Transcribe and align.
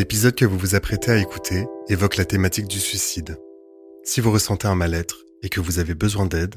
L'épisode 0.00 0.34
que 0.34 0.46
vous 0.46 0.56
vous 0.56 0.74
apprêtez 0.74 1.10
à 1.10 1.18
écouter 1.18 1.66
évoque 1.90 2.16
la 2.16 2.24
thématique 2.24 2.66
du 2.68 2.78
suicide. 2.78 3.36
Si 4.02 4.22
vous 4.22 4.32
ressentez 4.32 4.66
un 4.66 4.74
mal-être 4.74 5.26
et 5.42 5.50
que 5.50 5.60
vous 5.60 5.78
avez 5.78 5.92
besoin 5.92 6.24
d'aide, 6.24 6.54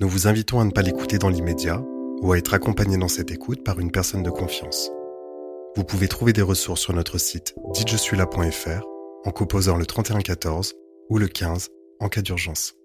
nous 0.00 0.08
vous 0.08 0.26
invitons 0.26 0.60
à 0.60 0.64
ne 0.64 0.70
pas 0.70 0.80
l'écouter 0.80 1.18
dans 1.18 1.28
l'immédiat 1.28 1.82
ou 2.22 2.32
à 2.32 2.38
être 2.38 2.54
accompagné 2.54 2.96
dans 2.96 3.06
cette 3.06 3.30
écoute 3.30 3.62
par 3.62 3.80
une 3.80 3.90
personne 3.90 4.22
de 4.22 4.30
confiance. 4.30 4.90
Vous 5.76 5.84
pouvez 5.84 6.08
trouver 6.08 6.32
des 6.32 6.40
ressources 6.40 6.80
sur 6.80 6.94
notre 6.94 7.18
site 7.18 7.54
dites-je-suis-là.fr 7.74 8.86
en 9.26 9.30
composant 9.30 9.76
le 9.76 9.84
3114 9.84 10.72
ou 11.10 11.18
le 11.18 11.28
15 11.28 11.68
en 12.00 12.08
cas 12.08 12.22
d'urgence. 12.22 12.76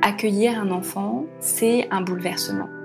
Accueillir 0.00 0.58
un 0.58 0.70
enfant, 0.70 1.26
c'est 1.38 1.86
un 1.90 2.00
bouleversement. 2.00 2.77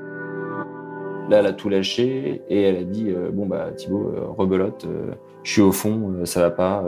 Là, 1.29 1.37
elle 1.39 1.45
a 1.45 1.53
tout 1.53 1.69
lâché 1.69 2.41
et 2.49 2.61
elle 2.63 2.75
a 2.75 2.83
dit 2.83 3.09
euh, 3.09 3.31
Bon, 3.31 3.45
bah, 3.45 3.71
Thibaut, 3.71 4.13
euh, 4.15 4.27
rebelote, 4.27 4.85
euh, 4.85 5.13
je 5.43 5.51
suis 5.51 5.61
au 5.61 5.71
fond, 5.71 6.25
ça 6.25 6.41
va 6.41 6.51
pas. 6.51 6.83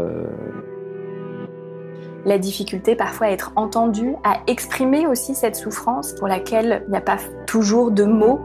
La 2.25 2.37
difficulté 2.37 2.95
parfois 2.95 3.27
à 3.27 3.29
être 3.29 3.51
entendu, 3.55 4.15
à 4.23 4.41
exprimer 4.47 5.07
aussi 5.07 5.35
cette 5.35 5.55
souffrance 5.55 6.13
pour 6.13 6.27
laquelle 6.27 6.83
il 6.87 6.91
n'y 6.91 6.97
a 6.97 7.01
pas 7.01 7.17
toujours 7.45 7.91
de 7.91 8.03
mots. 8.03 8.39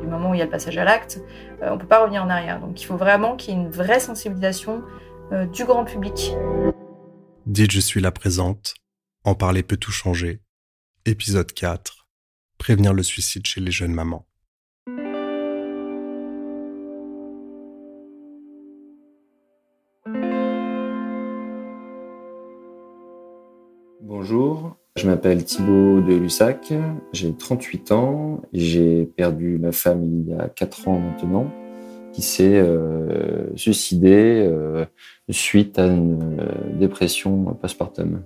Du 0.00 0.06
moment 0.06 0.30
où 0.30 0.34
il 0.34 0.38
y 0.38 0.42
a 0.42 0.44
le 0.44 0.50
passage 0.50 0.76
à 0.76 0.84
l'acte, 0.84 1.20
on 1.62 1.74
ne 1.74 1.80
peut 1.80 1.86
pas 1.86 2.02
revenir 2.02 2.22
en 2.22 2.28
arrière. 2.28 2.60
Donc 2.60 2.82
il 2.82 2.84
faut 2.84 2.96
vraiment 2.96 3.36
qu'il 3.36 3.54
y 3.54 3.56
ait 3.56 3.60
une 3.60 3.70
vraie 3.70 4.00
sensibilisation 4.00 4.82
du 5.52 5.64
grand 5.64 5.84
public. 5.84 6.34
Dites 7.46 7.70
Je 7.70 7.80
suis 7.80 8.00
la 8.00 8.10
présente. 8.10 8.74
En 9.24 9.34
parler 9.34 9.62
peut 9.62 9.76
tout 9.76 9.92
changer. 9.92 10.40
Épisode 11.06 11.52
4. 11.52 12.08
Prévenir 12.58 12.92
le 12.92 13.02
suicide 13.02 13.46
chez 13.46 13.60
les 13.60 13.70
jeunes 13.70 13.94
mamans. 13.94 14.26
Bonjour, 24.22 24.76
je 24.94 25.08
m'appelle 25.08 25.44
Thibaut 25.44 26.00
de 26.00 26.14
Lussac, 26.14 26.72
j'ai 27.12 27.36
38 27.36 27.90
ans, 27.90 28.40
j'ai 28.52 29.04
perdu 29.04 29.58
ma 29.58 29.72
femme 29.72 30.04
il 30.04 30.28
y 30.28 30.32
a 30.32 30.48
4 30.48 30.86
ans 30.86 31.00
maintenant, 31.00 31.50
qui 32.12 32.22
s'est 32.22 32.60
euh, 32.60 33.48
suicidée 33.56 34.46
euh, 34.48 34.84
suite 35.28 35.76
à 35.80 35.86
une 35.86 36.38
euh, 36.38 36.78
dépression 36.78 37.46
postpartum. 37.60 38.22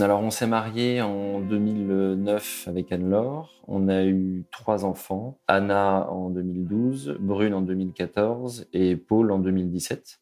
Alors 0.00 0.22
on 0.22 0.30
s'est 0.30 0.46
marié 0.46 1.02
en 1.02 1.40
2009 1.40 2.68
avec 2.68 2.92
Anne-Laure, 2.92 3.62
on 3.68 3.86
a 3.88 4.06
eu 4.06 4.46
trois 4.50 4.86
enfants, 4.86 5.38
Anna 5.46 6.10
en 6.10 6.30
2012, 6.30 7.18
Brune 7.20 7.52
en 7.52 7.60
2014 7.60 8.66
et 8.72 8.96
Paul 8.96 9.30
en 9.30 9.40
2017. 9.40 10.20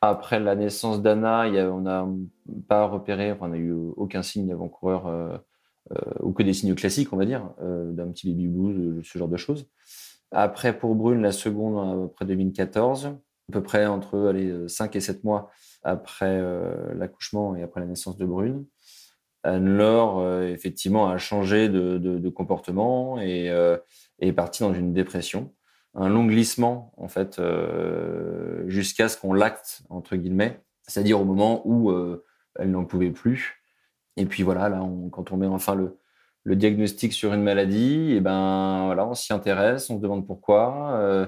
Après 0.00 0.38
la 0.38 0.54
naissance 0.54 1.02
d'Anna, 1.02 1.46
on 1.72 1.80
n'a 1.80 2.06
pas 2.68 2.86
repéré, 2.86 3.34
on 3.40 3.48
n'a 3.48 3.56
eu 3.56 3.72
aucun 3.96 4.22
signe 4.22 4.52
avant-coureur 4.52 5.08
euh, 5.08 5.36
euh, 5.92 6.12
ou 6.20 6.32
que 6.32 6.44
des 6.44 6.52
signes 6.52 6.76
classiques, 6.76 7.12
on 7.12 7.16
va 7.16 7.24
dire, 7.24 7.50
euh, 7.60 7.90
d'un 7.90 8.08
petit 8.12 8.30
baby 8.30 8.46
blues, 8.46 9.04
ce 9.04 9.18
genre 9.18 9.28
de 9.28 9.36
choses. 9.36 9.68
Après, 10.30 10.78
pour 10.78 10.94
Brune, 10.94 11.22
la 11.22 11.32
seconde, 11.32 12.10
après 12.12 12.26
2014, 12.26 13.06
à 13.06 13.52
peu 13.52 13.62
près 13.62 13.86
entre 13.86 14.28
allez, 14.28 14.68
5 14.68 14.94
et 14.94 15.00
7 15.00 15.24
mois 15.24 15.50
après 15.82 16.40
l'accouchement 16.94 17.56
et 17.56 17.62
après 17.62 17.80
la 17.80 17.86
naissance 17.86 18.18
de 18.18 18.26
Brune. 18.26 18.66
Anne-Laure, 19.42 20.42
effectivement, 20.42 21.08
a 21.08 21.16
changé 21.16 21.70
de, 21.70 22.28
comportement 22.28 23.18
et 23.20 23.46
est 24.18 24.32
partie 24.32 24.62
dans 24.62 24.74
une 24.74 24.92
dépression 24.92 25.54
un 25.98 26.08
long 26.08 26.24
glissement 26.24 26.92
en 26.96 27.08
fait 27.08 27.38
euh, 27.38 28.62
jusqu'à 28.68 29.08
ce 29.08 29.16
qu'on 29.16 29.32
l'acte 29.32 29.82
entre 29.90 30.16
guillemets, 30.16 30.60
c'est-à-dire 30.86 31.20
au 31.20 31.24
moment 31.24 31.62
où 31.66 31.90
euh, 31.90 32.24
elle 32.58 32.70
n'en 32.70 32.84
pouvait 32.84 33.10
plus. 33.10 33.62
Et 34.16 34.26
puis 34.26 34.42
voilà, 34.42 34.68
là, 34.68 34.80
quand 35.12 35.32
on 35.32 35.36
met 35.36 35.46
enfin 35.46 35.74
le, 35.74 35.96
diagnostic 36.56 37.12
sur 37.12 37.34
une 37.34 37.42
maladie, 37.42 38.14
eh 38.16 38.20
ben 38.20 38.86
voilà, 38.86 39.06
on 39.06 39.14
s'y 39.14 39.34
intéresse, 39.34 39.90
on 39.90 39.98
se 39.98 40.00
demande 40.00 40.26
pourquoi, 40.26 40.92
euh, 40.94 41.26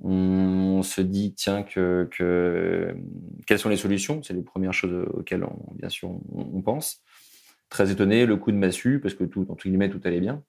on, 0.00 0.82
se 0.84 1.00
dit 1.00 1.34
tiens 1.34 1.64
que, 1.64 2.08
que, 2.12 2.94
quelles 3.46 3.58
sont 3.58 3.68
les 3.68 3.76
solutions, 3.76 4.22
c'est 4.22 4.34
les 4.34 4.42
premières 4.42 4.72
choses 4.72 5.08
auxquelles 5.14 5.42
on, 5.42 5.74
bien 5.74 5.88
sûr 5.88 6.10
on, 6.32 6.62
pense. 6.62 7.02
Très 7.70 7.90
étonné, 7.90 8.24
le 8.24 8.36
coup 8.36 8.52
de 8.52 8.56
massue 8.56 9.00
parce 9.00 9.14
que 9.14 9.24
tout 9.24 9.46
entre 9.48 9.64
guillemets 9.64 9.90
tout 9.90 10.00
allait 10.04 10.20
bien 10.20 10.44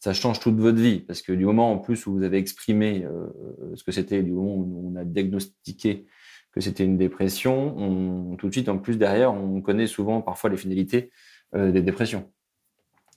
ça 0.00 0.14
change 0.14 0.40
toute 0.40 0.56
votre 0.56 0.78
vie 0.78 1.00
parce 1.00 1.20
que 1.20 1.32
du 1.32 1.44
moment 1.44 1.72
en 1.72 1.78
plus 1.78 2.06
où 2.06 2.14
vous 2.14 2.22
avez 2.22 2.38
exprimé 2.38 3.04
euh, 3.04 3.28
ce 3.74 3.84
que 3.84 3.92
c'était, 3.92 4.22
du 4.22 4.32
moment 4.32 4.54
où 4.54 4.92
on 4.92 4.96
a 4.96 5.04
diagnostiqué 5.04 6.06
que 6.52 6.60
c'était 6.60 6.84
une 6.84 6.96
dépression, 6.96 7.76
on, 7.78 8.36
tout 8.36 8.48
de 8.48 8.52
suite 8.52 8.68
en 8.68 8.78
plus 8.78 8.96
derrière, 8.96 9.32
on 9.32 9.60
connaît 9.60 9.86
souvent 9.86 10.20
parfois 10.22 10.50
les 10.50 10.56
finalités 10.56 11.12
euh, 11.54 11.70
des 11.70 11.82
dépressions, 11.82 12.28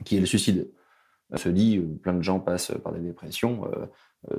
qui 0.04 0.18
est 0.18 0.20
le 0.20 0.26
suicide. 0.26 0.72
On 1.32 1.38
se 1.38 1.50
dit, 1.50 1.78
euh, 1.78 1.98
plein 2.02 2.14
de 2.14 2.22
gens 2.22 2.40
passent 2.40 2.74
par 2.84 2.94
des 2.94 3.00
dépressions, 3.00 3.64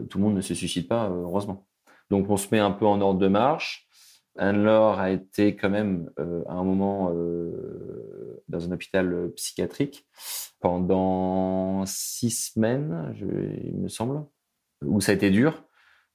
tout 0.08 0.18
le 0.18 0.24
monde 0.24 0.36
ne 0.36 0.40
se 0.40 0.54
suicide 0.54 0.86
pas, 0.86 1.08
heureusement. 1.08 1.66
Donc 2.10 2.28
on 2.28 2.36
se 2.36 2.48
met 2.52 2.60
un 2.60 2.70
peu 2.70 2.86
en 2.86 3.00
ordre 3.00 3.18
de 3.18 3.28
marche. 3.28 3.88
Anne-Laure 4.36 4.98
a 4.98 5.10
été 5.10 5.56
quand 5.56 5.70
même 5.70 6.10
à 6.18 6.52
un 6.52 6.64
moment 6.64 7.12
dans 8.48 8.68
un 8.68 8.72
hôpital 8.72 9.30
psychiatrique 9.36 10.06
pendant 10.64 11.84
six 11.84 12.30
semaines, 12.30 13.14
il 13.66 13.76
me 13.76 13.88
semble, 13.88 14.24
où 14.82 14.98
ça 14.98 15.12
a 15.12 15.14
été 15.14 15.30
dur. 15.30 15.62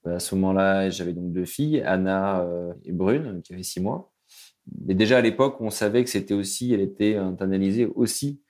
À 0.04 0.18
ce 0.18 0.34
moment-là, 0.34 0.90
j'avais 0.90 1.12
donc 1.12 1.32
deux 1.32 1.44
filles, 1.44 1.82
Anna 1.82 2.40
euh, 2.40 2.74
et 2.84 2.90
Brune, 2.90 3.42
qui 3.44 3.52
avaient 3.52 3.62
six 3.62 3.80
mois. 3.80 4.12
Mais 4.84 4.94
déjà 4.94 5.18
à 5.18 5.20
l'époque, 5.20 5.60
on 5.60 5.70
savait 5.70 6.02
que 6.02 6.10
c'était 6.10 6.34
aussi, 6.34 6.74
elle 6.74 6.80
était 6.80 7.14
analysée 7.38 7.86
aussi 7.94 8.42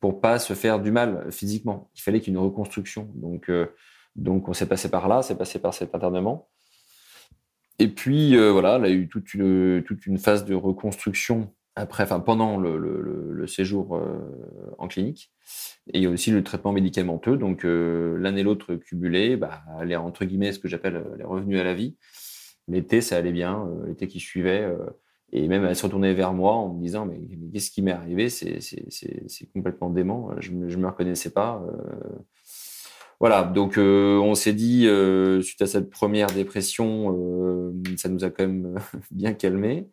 pour 0.00 0.20
pas 0.20 0.40
se 0.40 0.52
faire 0.52 0.80
du 0.82 0.90
mal 0.90 1.30
physiquement. 1.30 1.92
Il 1.94 2.00
fallait 2.00 2.18
qu'il 2.20 2.32
y 2.32 2.36
ait 2.36 2.40
une 2.40 2.44
reconstruction. 2.44 3.08
Donc, 3.14 3.48
euh, 3.48 3.68
donc 4.16 4.48
on 4.48 4.52
s'est 4.52 4.66
passé 4.66 4.90
par 4.90 5.06
là, 5.06 5.22
c'est 5.22 5.38
passé 5.38 5.60
par 5.60 5.74
cet 5.74 5.94
internement. 5.94 6.48
Et 7.78 7.86
puis 7.86 8.36
euh, 8.36 8.50
voilà, 8.50 8.78
elle 8.78 8.84
a 8.84 8.90
eu 8.90 9.08
toute 9.08 9.32
une 9.32 10.18
phase 10.18 10.44
de 10.44 10.56
reconstruction 10.56 11.54
après, 11.76 12.04
enfin 12.04 12.20
pendant 12.20 12.56
le, 12.56 12.78
le, 12.78 13.00
le 13.30 13.46
séjour 13.46 13.96
euh, 13.96 14.18
en 14.78 14.88
clinique. 14.88 15.30
Et 15.92 15.98
il 15.98 16.02
y 16.02 16.06
a 16.06 16.10
aussi 16.10 16.30
le 16.30 16.42
traitement 16.42 16.72
médicamenteux. 16.72 17.36
Donc 17.36 17.64
euh, 17.64 18.16
l'un 18.18 18.34
et 18.34 18.42
l'autre 18.42 18.74
cumulés, 18.74 19.36
bah, 19.36 19.62
est 19.86 19.94
entre 19.94 20.24
guillemets 20.24 20.52
ce 20.52 20.58
que 20.58 20.68
j'appelle 20.68 21.04
les 21.18 21.24
revenus 21.24 21.60
à 21.60 21.64
la 21.64 21.74
vie. 21.74 21.96
L'été, 22.66 23.02
ça 23.02 23.18
allait 23.18 23.30
bien. 23.30 23.68
Euh, 23.68 23.88
l'été 23.88 24.08
qui 24.08 24.20
suivait, 24.20 24.66
et 25.32 25.46
même 25.48 25.64
elle 25.64 25.76
se 25.76 25.84
retournait 25.84 26.14
vers 26.14 26.32
moi 26.32 26.54
en 26.54 26.72
me 26.72 26.80
disant 26.80 27.04
mais, 27.04 27.20
qu'est-ce 27.52 27.70
qui 27.70 27.82
m'est 27.82 27.92
arrivé? 27.92 28.30
C'est 28.30 29.52
complètement 29.52 29.90
dément. 29.90 30.30
Je 30.38 30.52
ne 30.52 30.76
me 30.76 30.86
reconnaissais 30.86 31.30
pas. 31.30 31.62
Voilà, 33.20 33.44
donc 33.44 33.76
on 33.76 34.34
s'est 34.34 34.52
dit, 34.54 34.88
suite 35.42 35.62
à 35.62 35.66
cette 35.66 35.90
première 35.90 36.28
dépression, 36.28 37.72
ça 37.96 38.08
nous 38.08 38.24
a 38.24 38.30
quand 38.30 38.46
même 38.46 38.78
bien 39.10 39.34
calmé. 39.34 39.88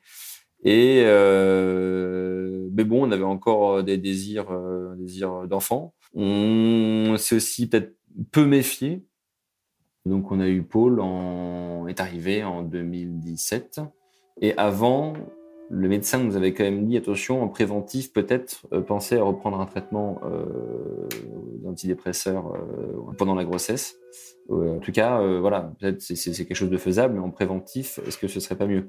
Euh, 0.65 2.69
mais 2.73 2.83
bon, 2.83 3.07
on 3.07 3.11
avait 3.11 3.23
encore 3.23 3.77
euh, 3.77 3.83
des 3.83 3.97
désirs, 3.97 4.51
euh, 4.51 4.95
désirs 4.95 5.47
d'enfant. 5.47 5.93
On 6.13 7.15
s'est 7.17 7.35
aussi 7.35 7.67
peut-être 7.67 7.95
peu 8.31 8.45
méfié. 8.45 9.03
Donc 10.05 10.31
on 10.31 10.39
a 10.39 10.47
eu 10.47 10.63
Paul 10.63 10.99
en 10.99 11.87
est 11.87 11.99
arrivé 11.99 12.43
en 12.43 12.61
2017. 12.61 13.81
Et 14.41 14.55
avant, 14.57 15.13
le 15.69 15.87
médecin 15.87 16.19
nous 16.19 16.35
avait 16.35 16.53
quand 16.53 16.63
même 16.63 16.85
dit 16.85 16.97
attention, 16.97 17.41
en 17.41 17.47
préventif, 17.47 18.11
peut-être 18.11 18.67
euh, 18.73 18.81
penser 18.81 19.17
à 19.17 19.23
reprendre 19.23 19.59
un 19.59 19.65
traitement 19.65 20.19
d'antidépresseur 21.63 22.53
pendant 23.17 23.35
la 23.35 23.45
grossesse. 23.45 23.97
en 24.49 24.79
tout 24.79 24.91
cas, 24.91 25.21
voilà, 25.39 25.73
peut-être 25.79 26.01
c'est 26.01 26.45
quelque 26.45 26.55
chose 26.55 26.69
de 26.69 26.77
faisable, 26.77 27.15
mais 27.15 27.21
en 27.21 27.31
préventif, 27.31 27.99
est-ce 28.05 28.17
que 28.17 28.27
ce 28.27 28.39
serait 28.39 28.57
pas 28.57 28.67
mieux? 28.67 28.87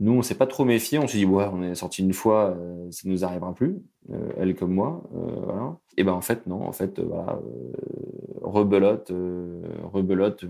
Nous, 0.00 0.12
on 0.12 0.22
s'est 0.22 0.34
pas 0.34 0.46
trop 0.46 0.64
méfié. 0.64 0.98
On 0.98 1.06
s'est 1.06 1.18
dit, 1.18 1.26
on 1.26 1.62
est 1.62 1.74
sorti 1.74 2.02
une 2.02 2.14
fois, 2.14 2.56
euh, 2.56 2.90
ça 2.90 3.02
nous 3.08 3.24
arrivera 3.24 3.54
plus, 3.54 3.76
euh, 4.10 4.32
elle 4.38 4.54
comme 4.54 4.72
moi. 4.72 5.02
Euh, 5.14 5.40
voilà. 5.44 5.76
Et 5.96 6.04
ben 6.04 6.12
en 6.12 6.22
fait, 6.22 6.46
non. 6.46 6.62
En 6.62 6.72
fait, 6.72 6.98
voilà, 7.00 7.38
rebelote, 8.40 9.12
rebelote. 9.92 10.44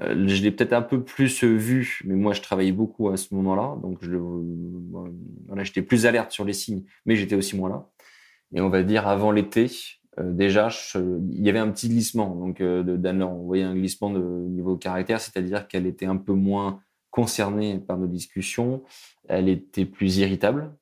je 0.00 0.42
l'ai 0.42 0.50
peut-être 0.50 0.72
un 0.72 0.82
peu 0.82 1.02
plus 1.02 1.44
vu, 1.44 2.00
mais 2.06 2.14
moi, 2.14 2.32
je 2.32 2.40
travaillais 2.40 2.72
beaucoup 2.72 3.10
à 3.10 3.18
ce 3.18 3.34
moment-là, 3.34 3.76
donc 3.82 3.98
je, 4.00 4.16
j'étais 5.62 5.82
plus 5.82 6.06
alerte 6.06 6.32
sur 6.32 6.44
les 6.44 6.54
signes, 6.54 6.84
mais 7.04 7.16
j'étais 7.16 7.34
aussi 7.34 7.56
moins 7.56 7.68
là. 7.68 7.88
Et 8.54 8.60
on 8.62 8.70
va 8.70 8.82
dire 8.82 9.06
avant 9.06 9.30
l'été, 9.30 9.70
déjà, 10.18 10.68
il 10.94 11.42
y 11.42 11.50
avait 11.50 11.58
un 11.58 11.70
petit 11.70 11.88
glissement. 11.88 12.34
Donc, 12.34 12.62
de 12.62 13.22
on 13.22 13.42
voyait 13.44 13.64
un 13.64 13.74
glissement 13.74 14.10
de 14.10 14.20
niveau 14.48 14.76
caractère, 14.76 15.20
c'est-à-dire 15.20 15.68
qu'elle 15.68 15.86
était 15.86 16.06
un 16.06 16.16
peu 16.16 16.32
moins 16.32 16.80
concernée 17.14 17.78
par 17.78 17.96
nos 17.96 18.08
discussions, 18.08 18.82
elle 19.28 19.48
était 19.48 19.84
plus 19.84 20.18
irritable 20.18 20.74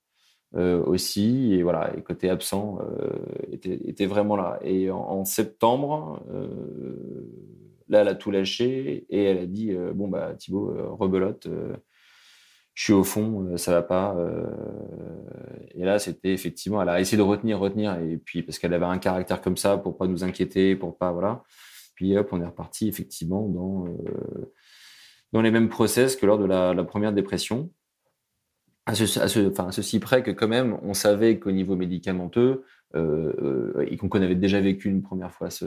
euh, 0.54 0.82
aussi, 0.82 1.52
et 1.52 1.62
voilà, 1.62 1.94
et 1.94 2.00
côté 2.00 2.30
absent 2.30 2.78
euh, 2.80 3.10
était, 3.52 4.06
vraiment 4.06 4.34
là. 4.34 4.58
Et 4.62 4.90
en, 4.90 5.24
septembre, 5.26 6.24
euh, 6.32 7.28
Là, 7.88 8.00
elle 8.00 8.08
a 8.08 8.14
tout 8.14 8.30
lâché 8.30 9.04
et 9.10 9.24
elle 9.24 9.38
a 9.38 9.44
dit 9.44 9.74
Bon, 9.94 10.08
bah, 10.08 10.32
Thibaut, 10.38 10.96
rebelote, 10.96 11.46
je 12.72 12.82
suis 12.82 12.94
au 12.94 13.04
fond, 13.04 13.54
ça 13.58 13.72
va 13.72 13.82
pas. 13.82 14.16
et 15.74 15.84
là, 15.84 15.98
c'était 15.98 16.32
effectivement, 16.32 16.80
elle 16.80 16.88
a 16.88 17.00
essayé 17.00 17.18
de 17.18 17.22
retenir, 17.22 17.58
retenir, 17.58 17.98
et 17.98 18.16
puis 18.16 18.42
parce 18.42 18.58
qu'elle 18.58 18.72
avait 18.72 18.86
un 18.86 18.96
caractère 18.96 19.42
comme 19.42 19.58
ça 19.58 19.76
pour 19.76 19.98
pas 19.98 20.06
nous 20.06 20.24
inquiéter, 20.24 20.74
pour 20.74 20.96
pas. 20.96 21.12
Voilà. 21.12 21.42
Puis 21.94 22.16
hop, 22.16 22.28
on 22.32 22.40
est 22.40 22.46
reparti 22.46 22.88
effectivement 22.88 23.46
dans, 23.46 23.84
dans 25.32 25.42
les 25.42 25.50
mêmes 25.50 25.68
process 25.68 26.16
que 26.16 26.26
lors 26.26 26.38
de 26.38 26.44
la 26.46 26.84
première 26.84 27.12
dépression 27.12 27.70
à, 28.86 28.92
enfin, 29.46 29.70
ceci 29.70 30.00
près 30.00 30.22
que 30.22 30.30
quand 30.30 30.48
même, 30.48 30.76
on 30.82 30.94
savait 30.94 31.38
qu'au 31.38 31.52
niveau 31.52 31.76
médicamenteux, 31.76 32.64
euh, 32.94 33.32
euh, 33.76 33.86
et 33.88 33.96
qu'on 33.96 34.10
avait 34.20 34.34
déjà 34.34 34.60
vécu 34.60 34.88
une 34.88 35.02
première 35.02 35.32
fois 35.32 35.50
ce, 35.50 35.66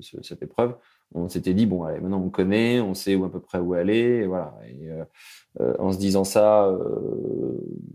cette 0.00 0.42
épreuve, 0.42 0.76
on 1.14 1.28
s'était 1.28 1.54
dit 1.54 1.66
bon 1.66 1.82
allez 1.82 2.00
maintenant 2.00 2.22
on 2.22 2.30
connaît, 2.30 2.80
on 2.80 2.94
sait 2.94 3.16
où 3.16 3.24
à 3.24 3.32
peu 3.32 3.40
près 3.40 3.58
où 3.58 3.74
aller, 3.74 4.20
et 4.22 4.26
voilà. 4.26 4.56
Euh, 5.60 5.74
en 5.78 5.92
se 5.92 5.98
disant 5.98 6.24
ça, 6.24 6.70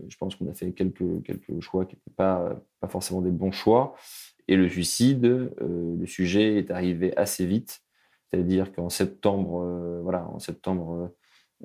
je 0.08 0.16
pense 0.16 0.36
qu'on 0.36 0.48
a 0.48 0.54
fait 0.54 0.72
quelques 0.72 1.22
quelques 1.24 1.60
choix 1.60 1.86
qui 1.86 1.96
n'étaient 1.96 2.16
pas 2.16 2.60
forcément 2.88 3.20
des 3.20 3.30
bons 3.30 3.52
choix. 3.52 3.94
Et 4.48 4.56
le 4.56 4.68
suicide, 4.68 5.50
le 5.60 6.06
sujet 6.06 6.56
est 6.56 6.70
arrivé 6.70 7.16
assez 7.16 7.46
vite, 7.46 7.82
c'est-à-dire 8.30 8.72
qu'en 8.72 8.88
septembre, 8.88 10.00
voilà, 10.02 10.28
en 10.28 10.38
septembre 10.38 11.12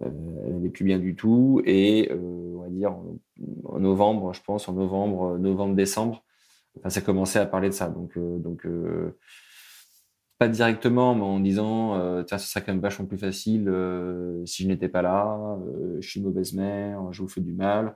euh, 0.01 0.09
elle 0.47 0.55
n'allait 0.55 0.69
plus 0.69 0.85
bien 0.85 0.99
du 0.99 1.15
tout. 1.15 1.61
Et 1.65 2.09
euh, 2.11 2.55
on 2.55 2.61
va 2.61 2.69
dire 2.69 2.95
en, 3.65 3.79
novembre, 3.79 4.33
je 4.33 4.41
pense, 4.41 4.67
en 4.67 4.73
novembre, 4.73 5.37
novembre-décembre, 5.37 6.23
ça 6.87 7.01
commençait 7.01 7.39
à 7.39 7.45
parler 7.45 7.69
de 7.69 7.73
ça. 7.73 7.89
Donc, 7.89 8.17
euh, 8.17 8.37
donc 8.39 8.67
pas 10.39 10.47
directement, 10.47 11.15
mais 11.15 11.21
en 11.21 11.39
disant 11.39 12.25
ce 12.27 12.37
serait 12.37 12.65
quand 12.65 12.73
même 12.73 12.81
vachement 12.81 13.05
plus 13.05 13.19
facile 13.19 13.71
si 14.45 14.63
je 14.63 14.67
n'étais 14.67 14.89
pas 14.89 15.01
là, 15.01 15.57
je 15.99 16.07
suis 16.07 16.21
mauvaise 16.21 16.53
mère, 16.53 17.13
je 17.13 17.21
vous 17.21 17.29
fais 17.29 17.39
du 17.39 17.53
mal, 17.53 17.95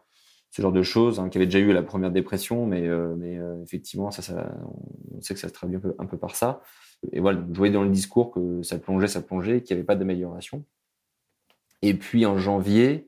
ce 0.52 0.62
genre 0.62 0.72
de 0.72 0.84
choses, 0.84 1.20
hein, 1.20 1.30
qui 1.30 1.40
avait 1.40 1.48
déjà 1.48 1.60
eu 1.60 1.74
la 1.74 1.84
première 1.84 2.12
dépression, 2.12 2.66
mais, 2.68 2.88
mais 3.18 3.40
effectivement, 3.63 4.12
ça, 4.12 4.22
ça, 4.22 4.56
on 5.12 5.20
sait 5.20 5.34
que 5.34 5.40
ça 5.40 5.50
se 5.50 5.54
traduit 5.54 5.78
un 5.78 5.80
peu, 5.80 5.96
un 5.98 6.06
peu 6.06 6.18
par 6.18 6.36
ça. 6.36 6.62
Et 7.12 7.20
voilà, 7.20 7.44
je 7.52 7.58
voyais 7.58 7.74
dans 7.74 7.84
le 7.84 7.90
discours 7.90 8.32
que 8.32 8.62
ça 8.64 8.78
plongeait, 8.78 9.08
ça 9.08 9.22
plongeait, 9.22 9.62
qu'il 9.62 9.76
n'y 9.76 9.80
avait 9.80 9.86
pas 9.86 9.96
d'amélioration. 9.96 10.64
Et 11.82 11.94
puis 11.94 12.26
en 12.26 12.38
janvier, 12.38 13.08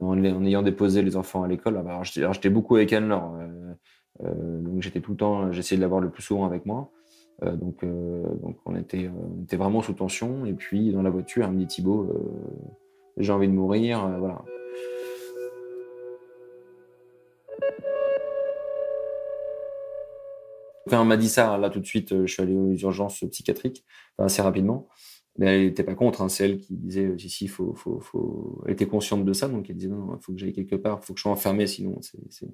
en, 0.00 0.22
ayant 0.24 0.62
déposé 0.62 1.02
les 1.02 1.16
enfants 1.16 1.42
à 1.42 1.48
l'école, 1.48 1.76
ah 1.78 1.82
bah, 1.82 1.90
alors 1.90 2.04
j'étais 2.04 2.50
beaucoup 2.50 2.76
avec 2.76 2.92
Anne-Laure. 2.92 3.34
Euh, 3.34 3.74
euh, 4.24 4.60
donc 4.60 4.82
j'étais 4.82 5.00
tout 5.00 5.12
le 5.12 5.16
temps, 5.16 5.52
j'essayais 5.52 5.76
de 5.76 5.82
l'avoir 5.82 6.00
le 6.00 6.10
plus 6.10 6.22
souvent 6.22 6.46
avec 6.46 6.66
moi. 6.66 6.90
Euh, 7.42 7.56
donc, 7.56 7.84
donc 7.84 8.58
on 8.66 8.76
était, 8.76 9.08
on 9.08 9.42
était 9.42 9.56
vraiment 9.56 9.82
sous 9.82 9.92
tension. 9.92 10.46
Et 10.46 10.54
puis 10.54 10.92
dans 10.92 11.02
la 11.02 11.10
voiture, 11.10 11.44
elle 11.44 11.52
me 11.52 11.58
dit 11.58 11.66
Thibaut, 11.66 12.08
j'ai 13.18 13.32
envie 13.32 13.48
de 13.48 13.52
mourir. 13.52 14.08
voilà. 14.18 14.42
Quand 20.88 21.02
on 21.02 21.04
m'a 21.04 21.16
dit 21.16 21.28
ça, 21.28 21.58
là 21.58 21.70
tout 21.70 21.80
de 21.80 21.86
suite, 21.86 22.24
je 22.24 22.32
suis 22.32 22.42
allé 22.42 22.54
aux 22.54 22.72
urgences 22.72 23.24
psychiatriques, 23.30 23.84
assez 24.18 24.42
rapidement. 24.42 24.88
Mais 25.38 25.46
elle 25.46 25.66
n'était 25.66 25.84
pas 25.84 25.94
contre, 25.94 26.22
hein. 26.22 26.28
c'est 26.28 26.44
elle 26.44 26.58
qui 26.58 26.74
disait 26.76 27.06
euh, 27.06 27.18
si, 27.18 27.30
si, 27.30 27.48
faut, 27.48 27.74
faut, 27.74 28.00
faut... 28.00 28.62
Elle 28.66 28.72
était 28.72 28.86
consciente 28.86 29.24
de 29.24 29.32
ça, 29.32 29.48
donc 29.48 29.70
elle 29.70 29.76
disait 29.76 29.88
non, 29.88 30.16
il 30.18 30.22
faut 30.22 30.32
que 30.32 30.38
j'aille 30.38 30.52
quelque 30.52 30.74
part, 30.76 31.00
il 31.02 31.06
faut 31.06 31.14
que 31.14 31.18
je 31.18 31.22
sois 31.22 31.32
enfermé, 31.32 31.66
sinon 31.66 32.00
c'est, 32.02 32.48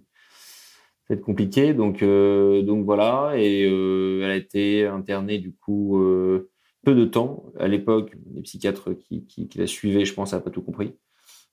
être 1.11 1.23
compliqué. 1.23 1.75
Donc, 1.75 2.03
euh, 2.03 2.63
donc 2.63 2.85
voilà, 2.85 3.35
et 3.37 3.65
euh, 3.65 4.23
elle 4.25 4.31
a 4.31 4.37
été 4.37 4.87
internée 4.87 5.39
du 5.39 5.53
coup 5.53 5.99
euh, 5.99 6.51
peu 6.85 6.95
de 6.95 7.05
temps. 7.05 7.45
À 7.59 7.69
l'époque, 7.69 8.13
les 8.35 8.43
psychiatres 8.43 8.93
qui, 8.93 9.27
qui, 9.27 9.49
la 9.57 9.67
suivaient, 9.67 10.05
je 10.05 10.15
pense, 10.15 10.33
n'avaient 10.33 10.45
pas 10.45 10.51
tout 10.51 10.63
compris. 10.63 10.95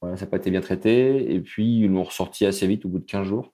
Voilà, 0.02 0.18
ça 0.18 0.26
n'a 0.26 0.32
pas 0.32 0.38
été 0.38 0.52
bien 0.52 0.62
traité, 0.62 1.34
et 1.34 1.40
puis 1.40 1.80
ils 1.82 1.88
l'ont 1.90 2.04
ressorti 2.04 2.46
assez 2.46 2.68
vite 2.68 2.86
au 2.86 2.90
bout 2.90 3.00
de 3.00 3.06
15 3.06 3.28
jours. 3.28 3.54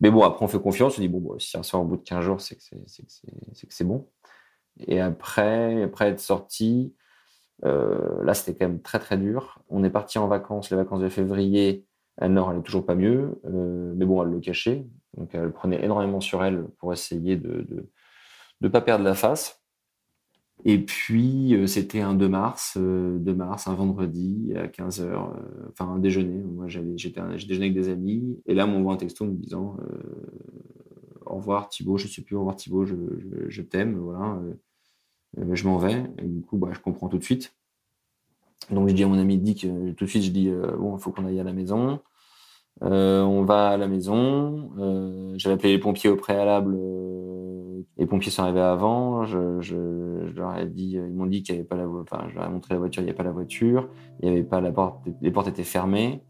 Mais 0.00 0.10
bon, 0.10 0.22
après 0.24 0.44
on 0.44 0.48
fait 0.48 0.60
confiance, 0.60 0.98
on 0.98 1.00
dit 1.00 1.08
bon, 1.08 1.38
si 1.38 1.50
ça 1.50 1.58
ressort 1.58 1.82
au 1.82 1.84
bout 1.84 1.96
de 1.96 2.02
15 2.02 2.24
jours, 2.24 2.40
c'est 2.40 2.56
que 2.56 2.62
c'est, 3.68 3.84
bon. 3.84 4.08
Et 4.86 5.00
après, 5.00 5.82
après 5.82 6.08
être 6.10 6.20
sorti, 6.20 6.94
euh, 7.64 8.22
là, 8.22 8.34
c'était 8.34 8.58
quand 8.58 8.68
même 8.68 8.82
très, 8.82 8.98
très 8.98 9.16
dur. 9.16 9.62
On 9.70 9.84
est 9.84 9.90
parti 9.90 10.18
en 10.18 10.28
vacances, 10.28 10.70
les 10.70 10.76
vacances 10.76 11.00
de 11.00 11.08
février. 11.08 11.86
Anne-Laure, 12.18 12.52
elle 12.52 12.58
est 12.58 12.62
toujours 12.62 12.86
pas 12.86 12.94
mieux, 12.94 13.40
euh, 13.46 13.92
mais 13.96 14.06
bon, 14.06 14.22
elle 14.22 14.30
le 14.30 14.40
cachait. 14.40 14.86
Donc, 15.16 15.34
elle 15.34 15.52
prenait 15.52 15.82
énormément 15.82 16.20
sur 16.20 16.44
elle 16.44 16.66
pour 16.78 16.92
essayer 16.92 17.36
de 17.36 17.90
ne 18.60 18.68
pas 18.68 18.80
perdre 18.80 19.04
la 19.04 19.14
face. 19.14 19.62
Et 20.68 20.78
puis, 20.78 21.54
euh, 21.54 21.66
c'était 21.66 22.00
un 22.00 22.14
2 22.14 22.28
mars, 22.28 22.76
2 22.76 23.18
mars, 23.34 23.68
un 23.68 23.74
vendredi 23.74 24.52
à 24.56 24.66
15h, 24.66 25.30
enfin 25.70 25.86
un 25.86 25.98
déjeuner. 25.98 26.42
Moi, 26.42 26.66
j'avais, 26.66 26.98
j'étais, 26.98 27.20
j'ai 27.36 27.46
déjeuné 27.46 27.66
avec 27.66 27.76
des 27.76 27.88
amis. 27.88 28.40
Et 28.46 28.54
là, 28.54 28.66
on 28.66 28.70
m'envoie 28.70 28.94
un 28.94 28.96
texto 28.96 29.24
me 29.24 29.32
disant 29.32 29.76
Au 31.24 31.36
revoir 31.36 31.68
Thibaut, 31.68 31.98
je 31.98 32.08
sais 32.08 32.22
plus, 32.22 32.34
au 32.36 32.40
revoir 32.40 32.56
Thibaut, 32.56 32.84
je, 32.84 33.62
t'aime. 33.62 33.96
Voilà. 33.96 34.40
Euh, 35.38 35.54
je 35.54 35.66
m'en 35.66 35.78
vais. 35.78 36.04
Et 36.18 36.26
du 36.26 36.42
coup, 36.42 36.56
bah, 36.56 36.68
je 36.72 36.80
comprends 36.80 37.08
tout 37.08 37.18
de 37.18 37.24
suite. 37.24 37.54
Donc, 38.70 38.88
je 38.88 38.94
dis 38.94 39.04
à 39.04 39.08
mon 39.08 39.18
ami 39.18 39.38
Dick, 39.38 39.64
euh, 39.64 39.92
tout 39.92 40.04
de 40.04 40.10
suite, 40.10 40.22
je 40.22 40.30
dis, 40.30 40.48
euh, 40.48 40.76
bon, 40.76 40.96
il 40.96 41.00
faut 41.00 41.12
qu'on 41.12 41.26
aille 41.26 41.40
à 41.40 41.44
la 41.44 41.52
maison. 41.52 42.00
on 42.80 43.44
va 43.44 43.68
à 43.68 43.76
la 43.76 43.88
maison. 43.88 44.70
J'avais 45.36 45.54
appelé 45.54 45.72
les 45.72 45.78
pompiers 45.78 46.10
au 46.10 46.16
préalable. 46.16 46.76
Les 47.98 48.06
pompiers 48.06 48.30
sont 48.30 48.42
arrivés 48.42 48.60
avant. 48.60 49.24
Je, 49.24 50.34
leur 50.36 50.56
ai 50.58 50.66
dit, 50.66 50.92
ils 50.92 51.14
m'ont 51.14 51.26
dit 51.26 51.42
qu'il 51.42 51.54
n'y 51.54 51.60
avait 51.60 51.68
pas 51.68 51.76
la 51.76 51.86
voiture. 51.86 52.12
Enfin, 52.12 52.28
je 52.28 52.34
leur 52.34 52.44
ai 52.44 52.50
montré 52.50 52.74
la 52.74 52.80
voiture, 52.80 53.02
il 53.02 53.04
n'y 53.04 53.10
avait 53.10 53.16
pas 53.16 53.24
la 53.24 53.32
voiture. 53.32 53.88
Il 54.20 54.28
avait 54.28 54.42
pas 54.42 54.60
la 54.60 54.72
porte. 54.72 55.06
Les 55.22 55.30
portes 55.30 55.48
étaient 55.48 55.64
fermées. 55.64 56.22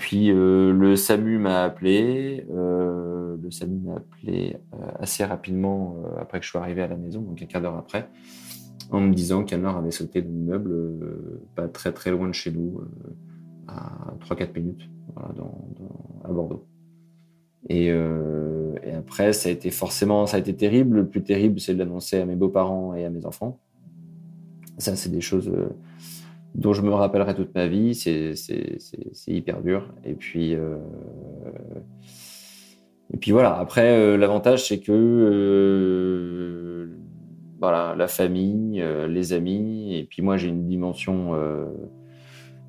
Puis 0.00 0.30
euh, 0.30 0.72
le 0.72 0.96
SAMU 0.96 1.38
m'a 1.38 1.62
appelé. 1.62 2.46
Euh, 2.50 3.36
le 3.40 3.50
SAMU 3.50 3.80
m'a 3.80 3.96
appelé 3.96 4.56
euh, 4.74 4.76
assez 4.98 5.24
rapidement 5.24 5.96
après 6.18 6.40
que 6.40 6.46
je 6.46 6.50
sois 6.50 6.62
arrivé 6.62 6.82
à 6.82 6.88
la 6.88 6.96
maison, 6.96 7.20
donc 7.20 7.40
un 7.42 7.46
quart 7.46 7.60
d'heure 7.60 7.76
après, 7.76 8.08
en 8.90 9.00
me 9.00 9.12
disant 9.12 9.44
qu'un 9.44 9.64
avait 9.64 9.90
sauté 9.90 10.22
de 10.22 10.28
l'immeuble 10.28 10.74
pas 11.54 11.68
très 11.68 11.92
très 11.92 12.10
loin 12.10 12.28
de 12.28 12.32
chez 12.32 12.50
nous, 12.50 12.80
à 13.68 14.14
3-4 14.26 14.54
minutes, 14.54 14.88
voilà, 15.14 15.34
à 16.24 16.32
Bordeaux. 16.32 16.69
Et, 17.68 17.86
et, 17.88 18.92
après, 18.96 19.32
ça 19.32 19.48
a 19.48 19.52
été 19.52 19.70
forcément, 19.70 20.26
ça 20.26 20.38
a 20.38 20.40
été 20.40 20.54
terrible. 20.54 20.96
Le 20.96 21.06
plus 21.06 21.22
terrible, 21.22 21.60
c'est 21.60 21.74
de 21.74 21.78
l'annoncer 21.78 22.20
à 22.20 22.24
mes 22.24 22.36
beaux-parents 22.36 22.94
et 22.94 23.04
à 23.04 23.10
mes 23.10 23.26
enfants. 23.26 23.58
Ça, 24.78 24.96
c'est 24.96 25.10
des 25.10 25.20
choses 25.20 25.52
dont 26.54 26.72
je 26.72 26.82
me 26.82 26.90
rappellerai 26.90 27.34
toute 27.34 27.54
ma 27.54 27.66
vie. 27.66 27.94
C'est 27.94 28.34
hyper 29.26 29.62
dur. 29.62 29.92
Et 30.04 30.14
puis, 30.14 30.54
euh, 30.54 30.76
et 33.12 33.16
puis 33.16 33.32
voilà. 33.32 33.56
Après, 33.58 33.96
euh, 33.96 34.16
l'avantage, 34.16 34.66
c'est 34.68 34.80
que 34.80 34.92
euh, 34.92 36.86
voilà, 37.60 37.94
la 37.96 38.08
famille, 38.08 38.82
les 39.08 39.32
amis, 39.32 39.96
et 39.96 40.04
puis 40.04 40.22
moi, 40.22 40.36
j'ai 40.36 40.48
une 40.48 40.66
dimension 40.66 41.34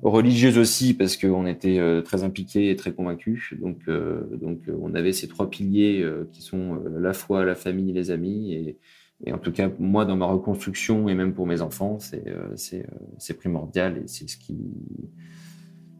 religieuse 0.02 0.58
aussi 0.58 0.94
parce 0.94 1.16
qu'on 1.16 1.46
était 1.46 1.80
très 2.04 2.24
impliqués 2.24 2.70
et 2.70 2.76
très 2.76 2.92
convaincus. 2.92 3.54
Donc, 3.60 3.88
donc, 3.88 4.58
on 4.80 4.94
avait 4.94 5.12
ces 5.12 5.28
trois 5.28 5.48
piliers 5.48 6.04
qui 6.32 6.42
sont 6.42 6.82
la 6.98 7.12
foi, 7.12 7.44
la 7.44 7.54
famille, 7.54 7.92
les 7.92 8.10
amis. 8.10 8.52
Et, 8.52 8.78
et 9.24 9.32
en 9.32 9.38
tout 9.38 9.52
cas, 9.52 9.70
moi, 9.78 10.04
dans 10.04 10.16
ma 10.16 10.26
reconstruction 10.26 11.08
et 11.08 11.14
même 11.14 11.34
pour 11.34 11.46
mes 11.46 11.60
enfants, 11.60 11.98
c'est 12.00 12.26
euh, 12.26 12.56
euh, 12.74 13.34
primordial 13.34 13.98
et 13.98 14.08
c'est 14.08 14.28
ce 14.28 14.36
qui 14.36 14.58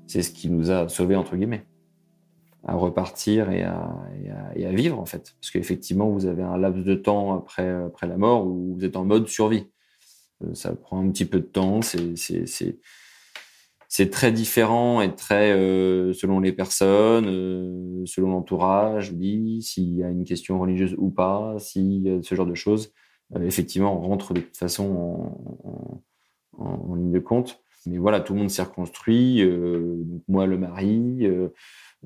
c'est 0.06 0.22
ce 0.22 0.30
qui 0.30 0.50
nous 0.50 0.70
a 0.70 0.88
sauvés 0.88 1.16
entre 1.16 1.36
guillemets 1.36 1.64
à 2.64 2.74
repartir 2.74 3.50
et 3.50 3.62
à, 3.62 3.90
et 4.54 4.66
à, 4.66 4.72
vivre 4.72 4.98
en 4.98 5.06
fait. 5.06 5.34
Parce 5.40 5.50
qu'effectivement, 5.50 6.10
vous 6.10 6.26
avez 6.26 6.42
un 6.42 6.56
laps 6.56 6.84
de 6.84 6.94
temps 6.94 7.34
après, 7.34 7.70
après 7.70 8.06
la 8.06 8.16
mort 8.16 8.46
où 8.46 8.74
vous 8.74 8.84
êtes 8.84 8.96
en 8.96 9.04
mode 9.04 9.26
survie. 9.28 9.66
Euh, 10.44 10.54
ça 10.54 10.74
prend 10.74 11.00
un 11.00 11.10
petit 11.10 11.24
peu 11.24 11.38
de 11.38 11.46
temps, 11.46 11.80
c'est 11.82 12.14
très 14.10 14.32
différent 14.32 15.00
et 15.00 15.14
très 15.14 15.52
selon 16.14 16.40
les 16.40 16.52
personnes, 16.52 17.26
selon 18.06 18.30
l'entourage, 18.30 19.12
oui, 19.18 19.62
s'il 19.62 19.94
y 19.94 20.02
a 20.02 20.08
une 20.08 20.24
question 20.24 20.58
religieuse 20.58 20.94
ou 20.98 21.10
pas, 21.10 21.56
si 21.58 22.06
ce 22.22 22.34
genre 22.34 22.46
de 22.46 22.54
choses. 22.54 22.92
Euh, 23.36 23.42
effectivement, 23.42 23.96
on 23.96 24.00
rentre 24.00 24.34
de 24.34 24.40
toute 24.40 24.56
façon 24.56 26.02
en, 26.58 26.94
ligne 26.94 27.12
de 27.12 27.18
compte. 27.18 27.62
Mais 27.86 27.98
voilà, 27.98 28.20
tout 28.20 28.34
le 28.34 28.40
monde 28.40 28.50
s'est 28.50 28.62
reconstruit. 28.62 29.42
Euh, 29.42 30.04
moi, 30.28 30.46
le 30.46 30.58
mari, 30.58 31.20
euh, 31.22 31.48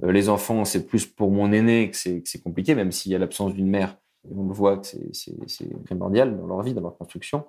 les 0.02 0.28
enfants, 0.28 0.64
c'est 0.64 0.86
plus 0.86 1.06
pour 1.06 1.30
mon 1.30 1.52
aîné 1.52 1.90
que 1.90 1.96
c'est 1.96 2.42
compliqué, 2.42 2.74
même 2.74 2.92
s'il 2.92 3.12
y 3.12 3.14
a 3.14 3.18
l'absence 3.18 3.54
d'une 3.54 3.68
mère. 3.68 3.98
on 4.30 4.46
le 4.46 4.54
voit 4.54 4.78
que 4.78 4.86
c'est 5.12 5.84
primordial 5.84 6.36
dans 6.36 6.46
leur 6.46 6.62
vie, 6.62 6.74
dans 6.74 6.80
leur 6.80 6.96
construction. 6.96 7.44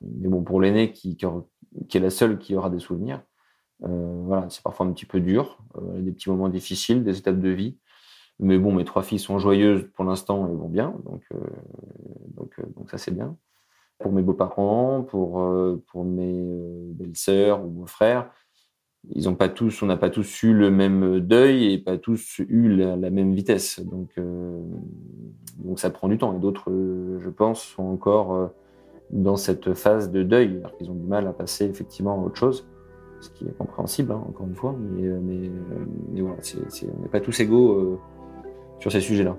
Mais 0.00 0.28
bon, 0.28 0.42
pour 0.42 0.60
l'aîné 0.60 0.92
qui, 0.92 1.16
qui, 1.16 1.96
est 1.96 2.00
la 2.00 2.10
seule 2.10 2.38
qui 2.38 2.54
aura 2.54 2.70
des 2.70 2.78
souvenirs, 2.78 3.22
voilà, 3.80 4.48
c'est 4.50 4.62
parfois 4.62 4.86
un 4.86 4.92
petit 4.92 5.06
peu 5.06 5.20
dur, 5.20 5.58
des 5.96 6.12
petits 6.12 6.30
moments 6.30 6.48
difficiles, 6.48 7.04
des 7.04 7.18
étapes 7.18 7.40
de 7.40 7.50
vie. 7.50 7.76
Mais 8.40 8.58
bon, 8.58 8.72
mes 8.72 8.84
trois 8.84 9.02
filles 9.02 9.18
sont 9.18 9.38
joyeuses 9.38 9.88
pour 9.94 10.04
l'instant 10.04 10.46
et 10.48 10.54
vont 10.54 10.68
bien, 10.68 10.94
donc, 11.04 11.24
euh, 11.34 11.38
donc, 12.36 12.54
euh, 12.60 12.64
ça 12.88 12.98
c'est 12.98 13.10
bien. 13.10 13.36
Pour 13.98 14.12
mes 14.12 14.22
beaux-parents, 14.22 15.02
pour, 15.02 15.40
euh, 15.40 15.82
mes 15.96 16.38
euh, 16.38 16.92
belles-sœurs 16.92 17.64
ou 17.64 17.68
beaux 17.68 17.86
frères, 17.86 18.30
ils 19.10 19.28
ont 19.28 19.34
pas 19.34 19.48
tous, 19.48 19.82
on 19.82 19.86
n'a 19.86 19.96
pas 19.96 20.10
tous 20.10 20.42
eu 20.44 20.52
le 20.52 20.70
même 20.70 21.18
deuil 21.18 21.72
et 21.72 21.78
pas 21.78 21.98
tous 21.98 22.40
eu 22.48 22.68
la, 22.68 23.10
même 23.10 23.34
vitesse. 23.34 23.80
Donc, 23.80 24.10
euh, 24.18 24.62
donc 25.56 25.80
ça 25.80 25.90
prend 25.90 26.08
du 26.08 26.18
temps. 26.18 26.36
Et 26.36 26.38
d'autres, 26.38 26.70
je 27.18 27.30
pense, 27.30 27.62
sont 27.62 27.84
encore 27.84 28.50
dans 29.10 29.36
cette 29.36 29.74
phase 29.74 30.12
de 30.12 30.22
deuil, 30.22 30.58
alors 30.58 30.76
qu'ils 30.76 30.90
ont 30.90 30.94
du 30.94 31.06
mal 31.06 31.26
à 31.26 31.32
passer 31.32 31.64
effectivement 31.64 32.20
à 32.20 32.24
autre 32.24 32.36
chose, 32.36 32.68
ce 33.20 33.30
qui 33.30 33.44
est 33.44 33.56
compréhensible, 33.56 34.12
hein, 34.12 34.22
encore 34.28 34.46
une 34.46 34.54
fois. 34.54 34.74
Mais, 34.78 35.02
mais, 35.02 35.50
mais 36.12 36.20
voilà, 36.20 36.36
on 36.38 37.02
n'est 37.02 37.08
pas 37.08 37.20
tous 37.20 37.40
égaux 37.40 38.00
sur 38.80 38.92
ces 38.92 39.00
sujets-là. 39.00 39.36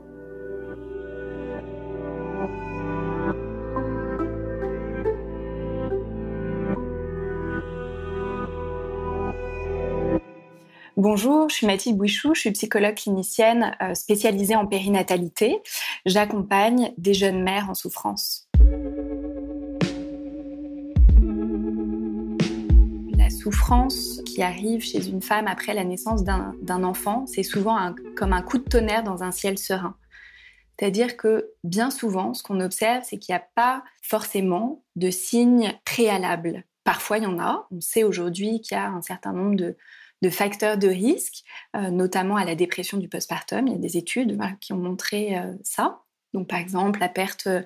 Bonjour, 11.01 11.47
je 11.47 11.55
suis 11.55 11.65
Mathilde 11.65 11.97
Bouichou, 11.97 12.33
je 12.35 12.41
suis 12.41 12.51
psychologue 12.51 12.95
clinicienne 12.95 13.71
euh, 13.81 13.93
spécialisée 13.93 14.57
en 14.57 14.67
périnatalité. 14.67 15.61
J'accompagne 16.05 16.91
des 16.97 17.13
jeunes 17.13 17.41
mères 17.41 17.69
en 17.69 17.73
souffrance. 17.73 18.48
La 23.39 23.43
souffrance 23.43 24.21
qui 24.25 24.43
arrive 24.43 24.81
chez 24.81 25.07
une 25.07 25.21
femme 25.21 25.47
après 25.47 25.73
la 25.73 25.85
naissance 25.85 26.25
d'un 26.25 26.83
enfant, 26.83 27.25
c'est 27.25 27.43
souvent 27.43 27.95
comme 28.17 28.33
un 28.33 28.41
coup 28.41 28.57
de 28.57 28.63
tonnerre 28.63 29.03
dans 29.03 29.23
un 29.23 29.31
ciel 29.31 29.57
serein. 29.57 29.95
C'est-à-dire 30.77 31.15
que 31.15 31.49
bien 31.63 31.89
souvent, 31.89 32.33
ce 32.33 32.43
qu'on 32.43 32.59
observe, 32.59 33.05
c'est 33.07 33.17
qu'il 33.17 33.31
n'y 33.31 33.37
a 33.37 33.47
pas 33.55 33.85
forcément 34.01 34.83
de 34.97 35.09
signes 35.09 35.73
préalables. 35.85 36.65
Parfois, 36.83 37.19
il 37.19 37.23
y 37.23 37.27
en 37.27 37.39
a. 37.39 37.65
On 37.71 37.79
sait 37.79 38.03
aujourd'hui 38.03 38.59
qu'il 38.59 38.75
y 38.75 38.79
a 38.79 38.89
un 38.89 39.01
certain 39.01 39.31
nombre 39.31 39.55
de, 39.55 39.77
de 40.21 40.29
facteurs 40.29 40.77
de 40.77 40.89
risque, 40.89 41.45
euh, 41.77 41.91
notamment 41.91 42.35
à 42.35 42.43
la 42.43 42.55
dépression 42.55 42.97
du 42.97 43.07
postpartum. 43.07 43.67
Il 43.67 43.71
y 43.71 43.75
a 43.77 43.79
des 43.79 43.95
études 43.95 44.37
qui 44.59 44.73
ont 44.73 44.77
montré 44.77 45.37
euh, 45.37 45.53
ça. 45.63 46.01
Donc, 46.33 46.47
par 46.47 46.59
exemple, 46.59 46.99
la 46.99 47.09
perte 47.09 47.47
euh, 47.47 47.63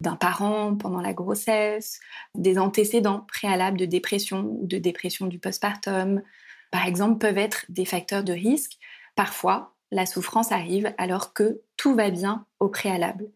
d'un 0.00 0.16
parent 0.16 0.76
pendant 0.76 1.00
la 1.00 1.12
grossesse, 1.12 2.00
des 2.34 2.58
antécédents 2.58 3.26
préalables 3.28 3.78
de 3.78 3.84
dépression 3.84 4.56
ou 4.60 4.66
de 4.66 4.78
dépression 4.78 5.26
du 5.26 5.38
postpartum, 5.38 6.22
par 6.70 6.86
exemple, 6.86 7.18
peuvent 7.18 7.38
être 7.38 7.66
des 7.68 7.84
facteurs 7.84 8.24
de 8.24 8.32
risque. 8.32 8.78
Parfois, 9.14 9.74
la 9.90 10.06
souffrance 10.06 10.52
arrive 10.52 10.94
alors 10.98 11.34
que 11.34 11.60
tout 11.76 11.94
va 11.94 12.10
bien 12.10 12.46
au 12.60 12.68
préalable. 12.68 13.30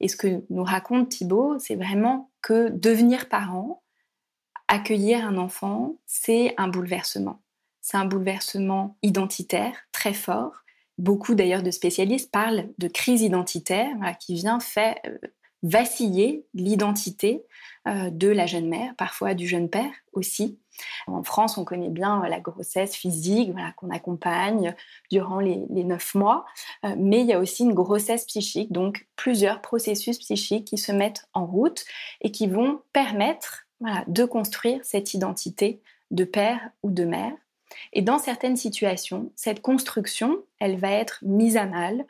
Et 0.00 0.08
ce 0.08 0.16
que 0.16 0.44
nous 0.50 0.64
raconte 0.64 1.10
Thibault, 1.10 1.58
c'est 1.58 1.74
vraiment 1.74 2.30
que 2.40 2.70
devenir 2.70 3.28
parent, 3.28 3.82
accueillir 4.68 5.26
un 5.26 5.36
enfant, 5.36 5.96
c'est 6.06 6.54
un 6.56 6.68
bouleversement 6.68 7.42
c'est 7.86 7.98
un 7.98 8.04
bouleversement 8.04 8.98
identitaire 9.02 9.76
très 9.92 10.12
fort. 10.12 10.64
Beaucoup 10.98 11.34
d'ailleurs 11.34 11.62
de 11.62 11.70
spécialistes 11.70 12.30
parlent 12.30 12.70
de 12.78 12.88
crise 12.88 13.20
identitaire 13.22 13.94
qui 14.18 14.34
vient 14.34 14.60
faire 14.60 14.96
euh, 15.06 15.18
vaciller 15.62 16.46
l'identité 16.54 17.44
euh, 17.86 18.08
de 18.10 18.28
la 18.28 18.46
jeune 18.46 18.68
mère, 18.68 18.94
parfois 18.96 19.34
du 19.34 19.46
jeune 19.46 19.68
père 19.68 19.90
aussi. 20.14 20.58
En 21.06 21.22
France, 21.22 21.58
on 21.58 21.64
connaît 21.64 21.90
bien 21.90 22.24
euh, 22.24 22.28
la 22.28 22.40
grossesse 22.40 22.94
physique 22.94 23.52
qu'on 23.76 23.90
accompagne 23.90 24.74
durant 25.10 25.40
les, 25.40 25.66
neuf 25.68 26.14
mois, 26.14 26.46
mais 26.96 27.20
il 27.20 27.26
y 27.26 27.32
a 27.32 27.40
aussi 27.40 27.64
une 27.64 27.74
grossesse 27.74 28.24
psychique, 28.24 28.72
donc 28.72 29.06
plusieurs 29.16 29.60
processus 29.60 30.18
psychiques 30.18 30.66
qui 30.66 30.78
se 30.78 30.92
mettent 30.92 31.28
en 31.34 31.44
route 31.44 31.84
et 32.22 32.30
qui 32.30 32.46
vont 32.46 32.80
permettre 32.92 33.66
de 34.06 34.24
construire 34.24 34.80
cette 34.84 35.12
identité 35.12 35.82
de 36.10 36.24
père 36.24 36.70
ou 36.82 36.90
de 36.90 37.04
mère 37.04 37.32
et 37.92 38.02
dans 38.02 38.18
certaines 38.18 38.56
situations, 38.56 39.30
cette 39.34 39.60
construction, 39.60 40.38
elle 40.60 40.78
va 40.78 40.90
être 40.90 41.18
mise 41.22 41.56
à 41.56 41.66
mal 41.66 42.04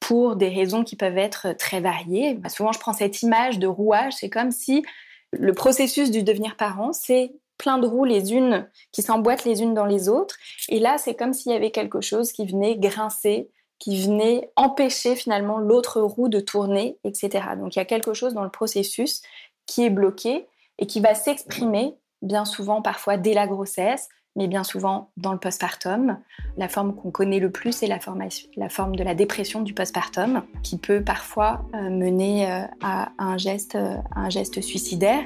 pour 0.00 0.36
des 0.36 0.48
raisons 0.48 0.82
qui 0.82 0.96
peuvent 0.96 1.18
être 1.18 1.52
très 1.52 1.80
variées. 1.80 2.34
Bah, 2.34 2.48
souvent, 2.48 2.72
je 2.72 2.80
prends 2.80 2.92
cette 2.92 3.22
image 3.22 3.58
de 3.58 3.66
rouage, 3.66 4.14
c'est 4.14 4.30
comme 4.30 4.50
si 4.50 4.84
le 5.32 5.52
processus 5.54 6.10
du 6.10 6.22
devenir 6.22 6.56
parent, 6.56 6.92
c'est 6.92 7.32
plein 7.56 7.78
de 7.78 7.86
roues 7.86 8.04
les 8.04 8.32
unes 8.32 8.68
qui 8.90 9.02
s'emboîtent 9.02 9.44
les 9.44 9.62
unes 9.62 9.74
dans 9.74 9.86
les 9.86 10.08
autres. 10.08 10.36
Et 10.68 10.80
là, 10.80 10.98
c'est 10.98 11.14
comme 11.14 11.32
s'il 11.32 11.52
y 11.52 11.54
avait 11.54 11.70
quelque 11.70 12.00
chose 12.00 12.32
qui 12.32 12.44
venait 12.44 12.76
grincer, 12.76 13.48
qui 13.78 14.02
venait 14.02 14.50
empêcher 14.56 15.14
finalement 15.14 15.58
l'autre 15.58 16.00
roue 16.00 16.28
de 16.28 16.40
tourner, 16.40 16.98
etc. 17.04 17.30
Donc 17.56 17.76
il 17.76 17.78
y 17.78 17.82
a 17.82 17.84
quelque 17.84 18.14
chose 18.14 18.34
dans 18.34 18.44
le 18.44 18.50
processus 18.50 19.22
qui 19.66 19.84
est 19.84 19.90
bloqué 19.90 20.46
et 20.78 20.86
qui 20.86 21.00
va 21.00 21.14
s'exprimer 21.14 21.94
bien 22.20 22.44
souvent 22.44 22.82
parfois 22.82 23.16
dès 23.16 23.34
la 23.34 23.46
grossesse, 23.46 24.08
mais 24.36 24.48
bien 24.48 24.64
souvent 24.64 25.10
dans 25.16 25.32
le 25.32 25.38
postpartum. 25.38 26.18
La 26.56 26.68
forme 26.68 26.94
qu'on 26.94 27.10
connaît 27.10 27.40
le 27.40 27.50
plus, 27.50 27.72
c'est 27.72 27.86
la, 27.86 27.98
forme 28.00 28.96
de 28.96 29.04
la 29.04 29.14
dépression 29.14 29.60
du 29.60 29.74
postpartum, 29.74 30.42
qui 30.62 30.78
peut 30.78 31.02
parfois 31.02 31.64
euh, 31.74 31.90
mener 31.90 32.50
euh, 32.50 32.64
à, 32.82 33.12
un 33.18 33.36
geste, 33.36 33.74
euh, 33.74 33.96
un 34.14 34.30
geste 34.30 34.60
suicidaire. 34.60 35.24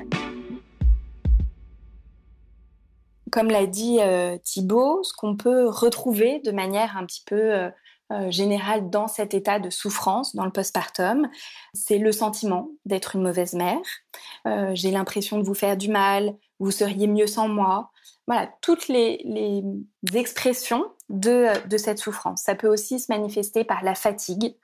Comme 3.30 3.50
l'a 3.50 3.66
dit 3.66 3.98
Thibault, 4.44 5.02
ce 5.02 5.12
qu'on 5.12 5.36
peut 5.36 5.68
retrouver 5.68 6.40
de 6.40 6.52
manière 6.52 6.96
un 6.96 7.04
petit 7.04 7.22
peu 7.26 7.70
générale 8.30 8.88
dans 8.88 9.08
cet 9.08 9.34
état 9.34 9.58
de 9.58 9.68
souffrance, 9.68 10.34
dans 10.34 10.46
le 10.46 10.52
postpartum, 10.52 11.28
c'est 11.74 11.98
le 11.98 12.12
sentiment 12.12 12.70
d'être 12.86 13.14
une 13.14 13.22
mauvaise 13.22 13.52
mère. 13.52 13.82
J'ai 14.72 14.90
l'impression 14.90 15.38
de 15.38 15.42
vous 15.42 15.52
faire 15.52 15.76
du 15.76 15.90
mal, 15.90 16.34
vous 16.58 16.70
seriez 16.70 17.06
mieux 17.06 17.26
sans 17.26 17.48
moi, 17.48 17.90
voilà, 18.26 18.50
toutes 18.60 18.88
les, 18.88 19.24
expressions 20.14 20.84
de, 21.08 21.48
cette 21.76 21.98
souffrance. 21.98 22.42
Ça 22.42 22.54
peut 22.54 22.68
aussi 22.68 22.98
se 22.98 23.10
manifester 23.10 23.64
par 23.64 23.84
la 23.84 23.94
fatigue. 23.94 24.56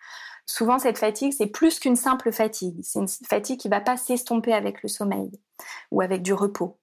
Souvent, 0.47 0.79
cette 0.79 0.99
fatigue, 0.99 1.33
c'est 1.33 1.47
plus 1.47 1.79
qu'une 1.79 1.97
simple 1.97 2.33
fatigue. 2.33 2.81
C'est 2.83 2.99
une 2.99 3.09
fatigue 3.29 3.61
qui 3.61 3.69
ne 3.69 3.75
va 3.75 3.81
pas 3.81 3.97
s'estomper 3.97 4.53
avec 4.53 4.83
le 4.83 4.89
sommeil 4.89 5.31
ou 5.91 6.01
avec 6.01 6.23
du 6.23 6.33
repos. 6.33 6.79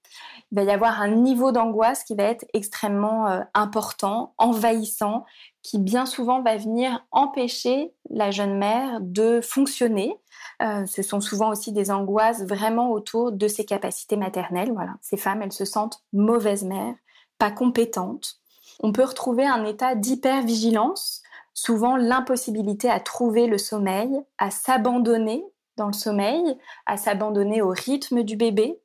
Il 0.51 0.55
va 0.55 0.63
y 0.63 0.71
avoir 0.71 1.01
un 1.01 1.09
niveau 1.09 1.51
d'angoisse 1.51 2.03
qui 2.03 2.15
va 2.15 2.23
être 2.23 2.45
extrêmement 2.53 3.27
euh, 3.27 3.41
important, 3.53 4.33
envahissant, 4.37 5.25
qui 5.61 5.77
bien 5.77 6.05
souvent 6.05 6.41
va 6.41 6.57
venir 6.57 7.05
empêcher 7.11 7.93
la 8.09 8.31
jeune 8.31 8.57
mère 8.57 8.99
de 9.01 9.41
fonctionner, 9.41 10.19
euh, 10.61 10.85
ce 10.85 11.01
sont 11.01 11.21
souvent 11.21 11.49
aussi 11.49 11.71
des 11.71 11.91
angoisses 11.91 12.43
vraiment 12.43 12.91
autour 12.91 13.31
de 13.31 13.47
ses 13.47 13.65
capacités 13.65 14.17
maternelles. 14.17 14.71
Voilà, 14.73 14.95
ces 15.01 15.17
femmes, 15.17 15.41
elles 15.41 15.53
se 15.53 15.65
sentent 15.65 16.03
mauvaises 16.11 16.63
mères, 16.63 16.95
pas 17.37 17.51
compétentes. 17.51 18.39
On 18.81 18.91
peut 18.91 19.03
retrouver 19.03 19.45
un 19.45 19.63
état 19.65 19.95
d'hypervigilance, 19.95 21.21
souvent 21.53 21.95
l'impossibilité 21.95 22.89
à 22.89 22.99
trouver 22.99 23.47
le 23.47 23.57
sommeil, 23.57 24.21
à 24.37 24.51
s'abandonner 24.51 25.45
dans 25.77 25.87
le 25.87 25.93
sommeil, 25.93 26.57
à 26.85 26.97
s'abandonner 26.97 27.61
au 27.61 27.69
rythme 27.69 28.23
du 28.23 28.35
bébé, 28.35 28.81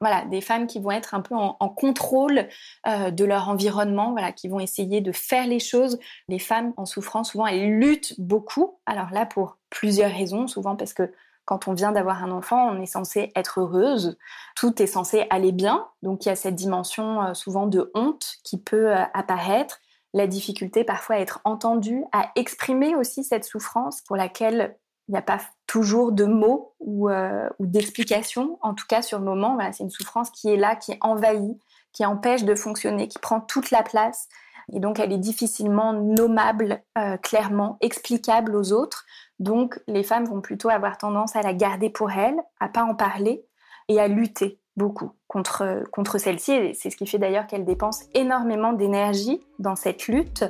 voilà, 0.00 0.24
des 0.24 0.40
femmes 0.40 0.66
qui 0.66 0.80
vont 0.80 0.90
être 0.90 1.14
un 1.14 1.20
peu 1.20 1.34
en, 1.34 1.68
contrôle 1.68 2.48
euh, 2.86 3.10
de 3.10 3.24
leur 3.24 3.48
environnement, 3.48 4.12
voilà, 4.12 4.32
qui 4.32 4.48
vont 4.48 4.60
essayer 4.60 5.00
de 5.00 5.12
faire 5.12 5.46
les 5.46 5.58
choses. 5.58 5.98
Les 6.28 6.38
femmes 6.38 6.72
en 6.76 6.86
souffrance, 6.86 7.32
souvent, 7.32 7.46
elles 7.46 7.78
luttent 7.78 8.18
beaucoup. 8.18 8.78
Alors 8.86 9.10
là, 9.12 9.26
pour 9.26 9.58
plusieurs 9.68 10.10
raisons, 10.10 10.46
souvent 10.46 10.74
parce 10.74 10.94
que 10.94 11.12
quand 11.44 11.68
on 11.68 11.72
vient 11.72 11.92
d'avoir 11.92 12.22
un 12.22 12.30
enfant, 12.30 12.70
on 12.70 12.80
est 12.80 12.86
censé 12.86 13.32
être 13.34 13.60
heureuse, 13.60 14.16
tout 14.56 14.80
est 14.80 14.86
censé 14.86 15.26
aller 15.30 15.52
bien. 15.52 15.88
Donc 16.02 16.24
il 16.24 16.28
y 16.28 16.32
a 16.32 16.36
cette 16.36 16.54
dimension 16.54 17.22
euh, 17.22 17.34
souvent 17.34 17.66
de 17.66 17.90
honte 17.94 18.36
qui 18.44 18.58
peut 18.58 18.96
euh, 18.96 19.04
apparaître, 19.14 19.80
la 20.14 20.26
difficulté 20.26 20.82
parfois 20.84 21.16
à 21.16 21.18
être 21.18 21.40
entendue, 21.44 22.04
à 22.12 22.30
exprimer 22.36 22.94
aussi 22.96 23.22
cette 23.24 23.44
souffrance 23.44 24.00
pour 24.02 24.16
laquelle 24.16 24.76
il 25.08 25.12
n'y 25.12 25.18
a 25.18 25.22
pas 25.22 25.40
toujours 25.70 26.10
de 26.10 26.24
mots 26.24 26.74
euh, 26.82 27.48
ou, 27.60 27.66
d'explications, 27.66 28.58
en 28.60 28.74
tout 28.74 28.86
cas 28.88 29.02
sur 29.02 29.20
le 29.20 29.24
moment. 29.24 29.56
c'est 29.70 29.84
une 29.84 29.90
souffrance 29.90 30.28
qui 30.30 30.48
est 30.48 30.56
là, 30.56 30.74
qui 30.74 30.96
envahit, 31.00 31.60
qui 31.92 32.04
empêche 32.04 32.42
de 32.42 32.56
fonctionner, 32.56 33.06
qui 33.06 33.20
prend 33.20 33.40
toute 33.40 33.70
la 33.70 33.84
place. 33.84 34.28
Et 34.72 34.80
donc, 34.80 34.98
elle 34.98 35.12
est 35.12 35.18
difficilement 35.18 35.92
nommable, 35.92 36.82
euh, 36.98 37.16
clairement, 37.18 37.78
explicable 37.80 38.56
aux 38.56 38.72
autres. 38.72 39.04
Donc, 39.38 39.78
les 39.86 40.02
femmes 40.02 40.24
vont 40.24 40.40
plutôt 40.40 40.70
avoir 40.70 40.98
tendance 40.98 41.36
à 41.36 41.42
la 41.42 41.54
garder 41.54 41.88
pour 41.88 42.10
elles, 42.10 42.40
à 42.58 42.68
pas 42.68 42.82
en 42.82 42.96
parler 42.96 43.44
et 43.88 44.00
à 44.00 44.08
lutter 44.08 44.58
beaucoup 44.76 45.12
contre, 45.28 45.84
contre 45.92 46.18
celle-ci. 46.18 46.50
Et 46.50 46.74
c'est 46.74 46.90
ce 46.90 46.96
qui 46.96 47.06
fait 47.06 47.18
d'ailleurs 47.18 47.46
qu'elle 47.46 47.64
dépense 47.64 48.06
énormément 48.14 48.72
d'énergie 48.72 49.40
dans 49.60 49.76
cette 49.76 50.08
lutte 50.08 50.44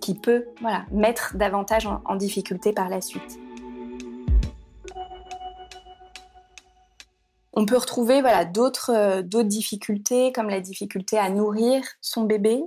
qui 0.00 0.14
peut 0.14 0.46
voilà, 0.62 0.86
mettre 0.92 1.36
davantage 1.36 1.86
en 1.86 2.16
difficulté 2.16 2.72
par 2.72 2.88
la 2.88 3.02
suite. 3.02 3.38
On 7.52 7.66
peut 7.66 7.76
retrouver 7.76 8.20
voilà, 8.20 8.44
d'autres, 8.44 8.90
euh, 8.90 9.22
d'autres 9.22 9.48
difficultés, 9.48 10.32
comme 10.32 10.48
la 10.48 10.60
difficulté 10.60 11.18
à 11.18 11.28
nourrir 11.28 11.84
son 12.00 12.24
bébé, 12.24 12.62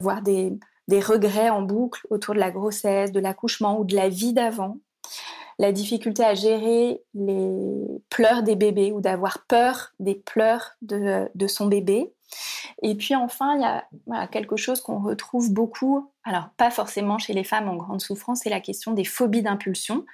voire 0.00 0.22
des, 0.22 0.58
regrets 0.88 1.50
en 1.50 1.62
boucle 1.62 2.06
autour 2.10 2.34
de 2.34 2.40
la 2.40 2.50
grossesse, 2.50 3.12
de 3.12 3.20
l'accouchement 3.20 3.78
ou 3.78 3.84
de 3.84 3.94
la 3.94 4.08
vie 4.08 4.32
d'avant. 4.32 4.78
la 5.58 5.72
difficulté 5.72 6.22
à 6.22 6.34
gérer 6.34 7.02
les 7.14 8.02
pleurs 8.10 8.42
des 8.42 8.56
bébés 8.56 8.92
ou 8.92 9.00
d'avoir 9.00 9.46
peur 9.46 9.92
des 10.00 10.14
pleurs 10.14 10.72
de, 10.82 11.28
de, 11.34 11.46
son 11.46 11.66
bébé. 11.66 12.12
Et 12.82 12.94
puis 12.94 13.14
enfin, 13.14 13.56
il 13.56 13.62
y 13.62 14.14
a 14.14 14.26
quelque 14.26 14.56
chose 14.56 14.82
qu'on 14.82 15.00
retrouve 15.00 15.52
beaucoup, 15.52 16.10
alors 16.24 16.50
pas 16.58 16.70
forcément 16.70 17.18
chez 17.18 17.32
les 17.32 17.44
femmes 17.44 17.68
en 17.68 17.76
grande 17.76 18.02
souffrance, 18.02 18.40
c'est 18.42 18.50
la 18.50 18.60
question 18.60 18.92
des 18.92 19.04
phobies 19.04 19.42
d'impulsion, 19.42 20.04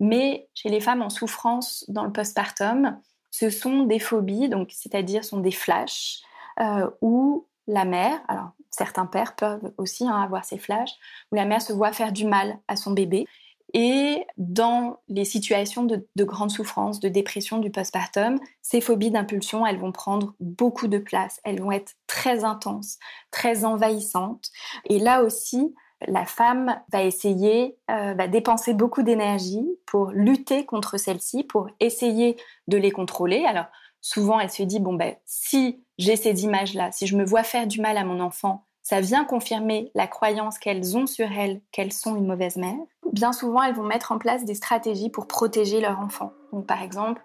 mais 0.00 0.48
chez 0.54 0.70
les 0.70 0.80
femmes 0.80 1.02
en 1.02 1.10
souffrance 1.10 1.84
dans 1.88 2.04
le 2.04 2.12
postpartum, 2.12 2.98
ce 3.30 3.50
sont 3.50 3.84
des 3.84 3.98
phobies, 3.98 4.48
donc 4.48 4.70
c'est-à-dire 4.72 5.24
sont 5.24 5.40
des 5.40 5.50
flashs 5.50 6.22
euh, 6.60 6.88
où 7.00 7.46
la 7.66 7.84
mère, 7.84 8.20
alors 8.28 8.50
certains 8.70 9.06
pères 9.06 9.34
peuvent 9.36 9.72
aussi 9.78 10.06
hein, 10.06 10.22
avoir 10.22 10.44
ces 10.44 10.58
flashs, 10.58 10.94
où 11.32 11.34
la 11.34 11.44
mère 11.44 11.62
se 11.62 11.72
voit 11.72 11.92
faire 11.92 12.12
du 12.12 12.24
mal 12.24 12.58
à 12.68 12.76
son 12.76 12.92
bébé 12.92 13.26
et 13.74 14.24
dans 14.38 15.00
les 15.08 15.24
situations 15.24 15.84
de, 15.84 16.24
grande 16.24 16.50
souffrance, 16.50 17.00
de 17.00 17.08
dépression 17.08 17.58
du 17.58 17.70
postpartum, 17.70 18.38
ces 18.62 18.80
phobies 18.80 19.10
d'impulsion, 19.10 19.66
elles 19.66 19.78
vont 19.78 19.92
prendre 19.92 20.34
beaucoup 20.40 20.86
de 20.86 20.98
place, 20.98 21.40
elles 21.44 21.60
vont 21.60 21.72
être 21.72 21.94
très 22.06 22.44
intenses, 22.44 22.98
très 23.30 23.64
envahissantes. 23.64 24.50
Et 24.86 24.98
là 24.98 25.22
aussi, 25.22 25.74
la 26.06 26.24
femme 26.24 26.80
va 26.92 27.02
essayer, 27.02 27.76
euh, 27.90 28.14
va 28.14 28.28
dépenser 28.28 28.74
beaucoup 28.74 29.02
d'énergie 29.02 29.66
pour 29.86 30.10
lutter 30.10 30.64
contre 30.64 30.98
celles-ci, 30.98 31.44
pour 31.44 31.68
essayer 31.80 32.36
de 32.68 32.76
les 32.76 32.90
contrôler. 32.90 33.44
Alors 33.46 33.66
souvent, 34.00 34.38
elle 34.38 34.50
se 34.50 34.62
dit, 34.62 34.80
bon 34.80 34.94
ben, 34.94 35.14
si 35.24 35.82
j'ai 35.98 36.16
ces 36.16 36.44
images-là, 36.44 36.92
si 36.92 37.06
je 37.06 37.16
me 37.16 37.24
vois 37.24 37.42
faire 37.42 37.66
du 37.66 37.80
mal 37.80 37.96
à 37.96 38.04
mon 38.04 38.20
enfant, 38.20 38.66
ça 38.82 39.00
vient 39.00 39.24
confirmer 39.24 39.90
la 39.94 40.06
croyance 40.06 40.58
qu'elles 40.58 40.96
ont 40.96 41.06
sur 41.06 41.26
elles 41.32 41.60
qu'elles 41.72 41.92
sont 41.92 42.14
une 42.14 42.26
mauvaise 42.26 42.56
mère. 42.56 42.78
Bien 43.12 43.32
souvent, 43.32 43.62
elles 43.62 43.74
vont 43.74 43.82
mettre 43.82 44.12
en 44.12 44.18
place 44.18 44.44
des 44.44 44.54
stratégies 44.54 45.10
pour 45.10 45.26
protéger 45.26 45.80
leur 45.80 45.98
enfant. 45.98 46.32
Donc, 46.52 46.66
par 46.66 46.82
exemple, 46.82 47.20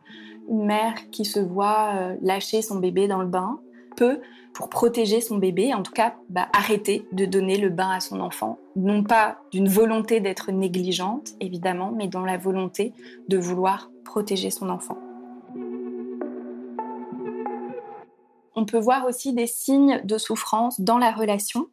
une 0.50 0.66
mère 0.66 0.96
qui 1.12 1.24
se 1.24 1.40
voit 1.40 1.92
euh, 1.94 2.18
lâcher 2.22 2.63
son 2.63 2.78
bébé 2.78 3.08
dans 3.08 3.22
le 3.22 3.28
bain 3.28 3.60
peut, 3.96 4.22
pour 4.53 4.70
protéger 4.70 5.22
son 5.22 5.38
bébé, 5.38 5.74
en 5.74 5.84
tout 5.84 5.91
cas, 5.91 6.15
bah, 6.29 6.50
arrêter 6.53 7.08
de 7.12 7.25
donner 7.25 7.58
le 7.58 7.70
bain 7.70 7.89
à 7.89 8.00
son 8.00 8.20
enfant. 8.20 8.60
Non 8.75 9.03
pas 9.03 9.39
d'une 9.51 9.70
volonté 9.70 10.20
d'être 10.20 10.51
négligente, 10.51 11.29
évidemment, 11.39 11.91
mais 11.96 12.08
dans 12.08 12.25
la 12.25 12.38
volonté 12.38 12.93
de 13.27 13.38
vouloir 13.38 13.89
protéger 14.03 14.51
son 14.51 14.70
enfant. 14.70 14.98
On 18.55 18.65
peut 18.65 18.79
voir 18.79 19.05
aussi 19.05 19.34
des 19.34 19.48
signes 19.48 20.01
de 20.03 20.17
souffrance 20.17 20.79
dans 20.81 20.98
la 20.98 21.12
relation. 21.12 21.67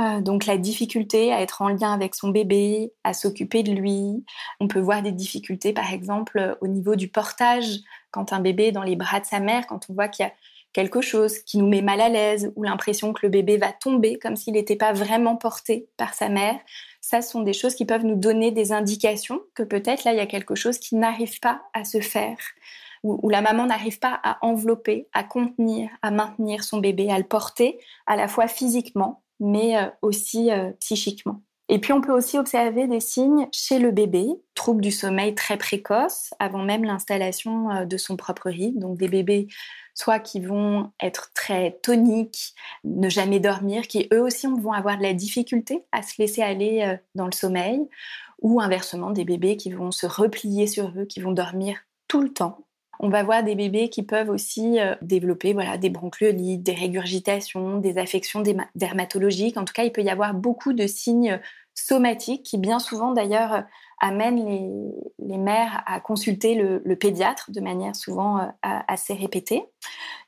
Euh, 0.00 0.20
donc 0.20 0.46
la 0.46 0.56
difficulté 0.56 1.32
à 1.32 1.40
être 1.40 1.60
en 1.60 1.68
lien 1.68 1.92
avec 1.92 2.14
son 2.14 2.28
bébé, 2.28 2.92
à 3.02 3.12
s'occuper 3.12 3.64
de 3.64 3.72
lui. 3.72 4.24
On 4.60 4.68
peut 4.68 4.78
voir 4.78 5.02
des 5.02 5.10
difficultés, 5.10 5.72
par 5.72 5.92
exemple, 5.92 6.56
au 6.60 6.68
niveau 6.68 6.94
du 6.94 7.08
portage, 7.08 7.80
quand 8.12 8.32
un 8.32 8.40
bébé 8.40 8.66
est 8.66 8.72
dans 8.72 8.84
les 8.84 8.94
bras 8.94 9.18
de 9.18 9.26
sa 9.26 9.40
mère, 9.40 9.66
quand 9.66 9.90
on 9.90 9.94
voit 9.94 10.08
qu'il 10.08 10.24
y 10.24 10.28
a 10.28 10.32
quelque 10.72 11.00
chose 11.00 11.38
qui 11.38 11.58
nous 11.58 11.68
met 11.68 11.82
mal 11.82 12.00
à 12.00 12.08
l'aise 12.08 12.52
ou 12.56 12.62
l'impression 12.62 13.12
que 13.12 13.20
le 13.24 13.30
bébé 13.30 13.56
va 13.56 13.72
tomber 13.72 14.18
comme 14.18 14.36
s'il 14.36 14.54
n'était 14.54 14.76
pas 14.76 14.92
vraiment 14.92 15.36
porté 15.36 15.88
par 15.96 16.14
sa 16.14 16.28
mère. 16.28 16.58
Ça 17.00 17.22
sont 17.22 17.42
des 17.42 17.52
choses 17.52 17.74
qui 17.74 17.84
peuvent 17.84 18.04
nous 18.04 18.16
donner 18.16 18.50
des 18.50 18.72
indications 18.72 19.40
que 19.54 19.62
peut-être 19.62 20.04
là, 20.04 20.12
il 20.12 20.18
y 20.18 20.20
a 20.20 20.26
quelque 20.26 20.54
chose 20.54 20.78
qui 20.78 20.96
n'arrive 20.96 21.40
pas 21.40 21.62
à 21.72 21.84
se 21.84 22.00
faire 22.00 22.36
où, 23.02 23.28
la 23.28 23.40
maman 23.40 23.66
n'arrive 23.66 23.98
pas 23.98 24.18
à 24.22 24.44
envelopper, 24.44 25.08
à 25.12 25.24
contenir, 25.24 25.90
à 26.02 26.10
maintenir 26.10 26.64
son 26.64 26.78
bébé, 26.78 27.10
à 27.10 27.18
le 27.18 27.24
porter 27.24 27.78
à 28.06 28.16
la 28.16 28.28
fois 28.28 28.48
physiquement, 28.48 29.22
mais 29.40 29.76
euh, 29.76 29.86
aussi 30.02 30.50
euh, 30.50 30.70
psychiquement. 30.80 31.40
Et 31.68 31.78
puis 31.78 31.92
on 31.92 32.00
peut 32.00 32.12
aussi 32.12 32.38
observer 32.38 32.86
des 32.86 33.00
signes 33.00 33.46
chez 33.52 33.78
le 33.78 33.90
bébé, 33.90 34.26
troubles 34.54 34.80
du 34.80 34.90
sommeil 34.90 35.34
très 35.34 35.58
précoces, 35.58 36.32
avant 36.38 36.62
même 36.62 36.84
l'installation 36.84 37.70
euh, 37.70 37.84
de 37.84 37.96
son 37.96 38.16
propre 38.16 38.48
rythme. 38.48 38.78
Donc 38.78 38.98
des 38.98 39.08
bébés 39.08 39.48
soit 39.94 40.20
qui 40.20 40.40
vont 40.40 40.92
être 41.02 41.32
très 41.34 41.78
toniques, 41.82 42.54
ne 42.84 43.08
jamais 43.08 43.40
dormir, 43.40 43.88
qui 43.88 44.08
eux 44.12 44.22
aussi 44.22 44.46
vont 44.46 44.72
avoir 44.72 44.96
de 44.96 45.02
la 45.02 45.12
difficulté 45.12 45.84
à 45.90 46.02
se 46.02 46.14
laisser 46.22 46.40
aller 46.40 46.96
dans 47.16 47.26
le 47.26 47.32
sommeil, 47.32 47.80
ou 48.40 48.60
inversement 48.60 49.10
des 49.10 49.24
bébés 49.24 49.56
qui 49.56 49.72
vont 49.72 49.90
se 49.90 50.06
replier 50.06 50.68
sur 50.68 50.92
eux, 50.96 51.04
qui 51.04 51.20
vont 51.20 51.32
dormir 51.32 51.80
tout 52.06 52.22
le 52.22 52.32
temps, 52.32 52.67
on 53.00 53.08
va 53.08 53.22
voir 53.22 53.44
des 53.44 53.54
bébés 53.54 53.90
qui 53.90 54.02
peuvent 54.02 54.30
aussi 54.30 54.80
euh, 54.80 54.94
développer 55.02 55.52
voilà, 55.52 55.78
des 55.78 55.90
bronchiolites, 55.90 56.62
des 56.62 56.74
régurgitations, 56.74 57.78
des 57.78 57.98
affections 57.98 58.42
dermatologiques. 58.74 59.56
En 59.56 59.64
tout 59.64 59.72
cas, 59.72 59.84
il 59.84 59.92
peut 59.92 60.02
y 60.02 60.10
avoir 60.10 60.34
beaucoup 60.34 60.72
de 60.72 60.86
signes 60.86 61.40
somatiques 61.74 62.42
qui 62.42 62.58
bien 62.58 62.80
souvent 62.80 63.12
d'ailleurs 63.12 63.52
euh, 63.54 63.60
amènent 64.00 64.44
les, 65.18 65.38
mères 65.38 65.82
à 65.86 66.00
consulter 66.00 66.54
le, 66.56 66.96
pédiatre 66.96 67.52
de 67.52 67.60
manière 67.60 67.94
souvent 67.94 68.38
euh, 68.38 68.46
assez 68.62 69.14
répétée. 69.14 69.64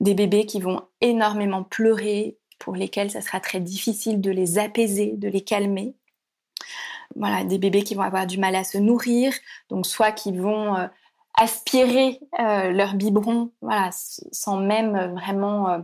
Des 0.00 0.14
bébés 0.14 0.46
qui 0.46 0.60
vont 0.60 0.82
énormément 1.00 1.64
pleurer, 1.64 2.36
pour 2.58 2.74
lesquels 2.76 3.10
ça 3.10 3.20
sera 3.20 3.40
très 3.40 3.58
difficile 3.58 4.20
de 4.20 4.30
les 4.30 4.58
apaiser, 4.58 5.14
de 5.16 5.28
les 5.28 5.40
calmer. 5.40 5.94
Voilà, 7.16 7.42
des 7.42 7.58
bébés 7.58 7.82
qui 7.82 7.94
vont 7.94 8.02
avoir 8.02 8.26
du 8.26 8.38
mal 8.38 8.54
à 8.54 8.64
se 8.64 8.78
nourrir, 8.78 9.32
donc 9.70 9.86
soit 9.86 10.12
qui 10.12 10.30
vont 10.30 10.76
aspirer 11.34 12.20
euh, 12.38 12.70
leur 12.70 12.94
biberon, 12.94 13.50
voilà, 13.60 13.90
sans 13.92 14.58
même 14.58 15.14
vraiment 15.14 15.68
euh, 15.70 15.78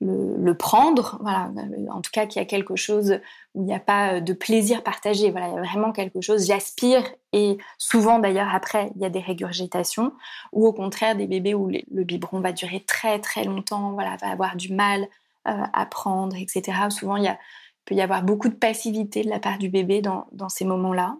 le, 0.00 0.52
prendre, 0.54 1.18
voilà, 1.20 1.50
en 1.90 2.00
tout 2.00 2.10
cas 2.12 2.26
qu'il 2.26 2.40
y 2.40 2.44
a 2.44 2.46
quelque 2.46 2.76
chose 2.76 3.18
où 3.54 3.62
il 3.62 3.66
n'y 3.66 3.74
a 3.74 3.80
pas 3.80 4.20
de 4.20 4.32
plaisir 4.32 4.84
partagé, 4.84 5.30
voilà, 5.30 5.48
il 5.48 5.54
y 5.54 5.58
a 5.58 5.62
vraiment 5.62 5.90
quelque 5.90 6.20
chose, 6.20 6.46
j'aspire 6.46 7.02
et 7.32 7.58
souvent 7.78 8.20
d'ailleurs 8.20 8.54
après 8.54 8.92
il 8.94 9.02
y 9.02 9.04
a 9.04 9.10
des 9.10 9.20
régurgitations 9.20 10.12
ou 10.52 10.66
au 10.66 10.72
contraire 10.72 11.16
des 11.16 11.26
bébés 11.26 11.54
où 11.54 11.68
le 11.68 12.04
biberon 12.04 12.40
va 12.40 12.52
durer 12.52 12.80
très 12.80 13.18
très 13.18 13.42
longtemps, 13.42 13.92
voilà, 13.92 14.16
va 14.18 14.28
avoir 14.28 14.54
du 14.54 14.72
mal 14.72 15.08
euh, 15.48 15.64
à 15.72 15.86
prendre, 15.86 16.36
etc. 16.36 16.78
Souvent 16.90 17.16
il, 17.16 17.36
peut 17.84 17.94
y 17.94 18.00
avoir 18.00 18.22
beaucoup 18.22 18.48
de 18.48 18.54
passivité 18.54 19.24
de 19.24 19.30
la 19.30 19.40
part 19.40 19.58
du 19.58 19.68
bébé 19.70 20.02
dans 20.02 20.48
ces 20.48 20.66
moments-là. 20.66 21.16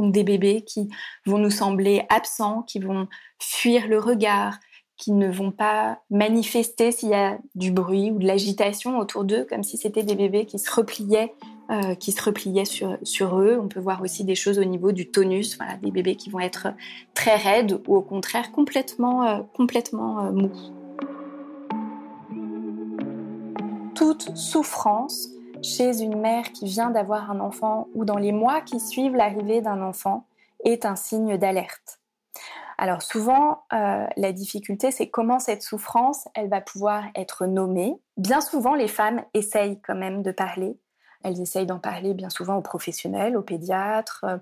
Donc 0.00 0.12
des 0.12 0.24
bébés 0.24 0.62
qui 0.62 0.88
vont 1.26 1.36
nous 1.36 1.50
sembler 1.50 2.04
absents, 2.08 2.62
qui 2.62 2.78
vont 2.78 3.06
fuir 3.38 3.86
le 3.86 3.98
regard, 3.98 4.58
qui 4.96 5.12
ne 5.12 5.30
vont 5.30 5.50
pas 5.50 5.98
manifester 6.08 6.90
s'il 6.90 7.10
y 7.10 7.14
a 7.14 7.38
du 7.54 7.70
bruit 7.70 8.10
ou 8.10 8.18
de 8.18 8.26
l'agitation 8.26 8.98
autour 8.98 9.24
d'eux, 9.24 9.46
comme 9.48 9.62
si 9.62 9.76
c'était 9.76 10.02
des 10.02 10.14
bébés 10.14 10.46
qui 10.46 10.58
se 10.58 10.70
repliaient, 10.72 11.34
euh, 11.70 11.94
qui 11.94 12.12
se 12.12 12.22
repliaient 12.22 12.64
sur, 12.64 13.40
eux. 13.40 13.58
On 13.62 13.68
peut 13.68 13.80
voir 13.80 14.00
aussi 14.00 14.24
des 14.24 14.34
choses 14.34 14.58
au 14.58 14.64
niveau 14.64 14.92
du 14.92 15.10
tonus, 15.10 15.58
voilà, 15.58 15.76
des 15.76 15.90
bébés 15.90 16.16
qui 16.16 16.30
vont 16.30 16.40
être 16.40 16.68
très 17.12 17.36
raides 17.36 17.78
ou 17.86 17.96
au 17.96 18.02
contraire 18.02 18.52
complètement, 18.52 19.26
euh, 19.26 19.40
complètement 19.54 20.24
euh, 20.24 20.32
mous. 20.32 20.52
Toute 23.94 24.34
souffrance 24.34 25.28
chez 25.62 26.00
une 26.00 26.18
mère 26.18 26.52
qui 26.52 26.66
vient 26.66 26.90
d'avoir 26.90 27.30
un 27.30 27.40
enfant 27.40 27.88
ou 27.94 28.04
dans 28.04 28.16
les 28.16 28.32
mois 28.32 28.60
qui 28.60 28.80
suivent 28.80 29.16
l'arrivée 29.16 29.60
d'un 29.60 29.82
enfant 29.82 30.26
est 30.64 30.84
un 30.84 30.96
signe 30.96 31.36
d'alerte. 31.36 32.00
Alors 32.78 33.02
souvent, 33.02 33.64
euh, 33.74 34.06
la 34.16 34.32
difficulté, 34.32 34.90
c'est 34.90 35.10
comment 35.10 35.38
cette 35.38 35.62
souffrance, 35.62 36.28
elle 36.34 36.48
va 36.48 36.62
pouvoir 36.62 37.04
être 37.14 37.46
nommée. 37.46 38.00
Bien 38.16 38.40
souvent, 38.40 38.74
les 38.74 38.88
femmes 38.88 39.22
essayent 39.34 39.80
quand 39.82 39.94
même 39.94 40.22
de 40.22 40.32
parler. 40.32 40.78
Elles 41.22 41.40
essayent 41.40 41.66
d'en 41.66 41.78
parler 41.78 42.14
bien 42.14 42.30
souvent 42.30 42.56
aux 42.56 42.62
professionnels, 42.62 43.36
aux 43.36 43.42
pédiatres, 43.42 44.24
euh, 44.24 44.38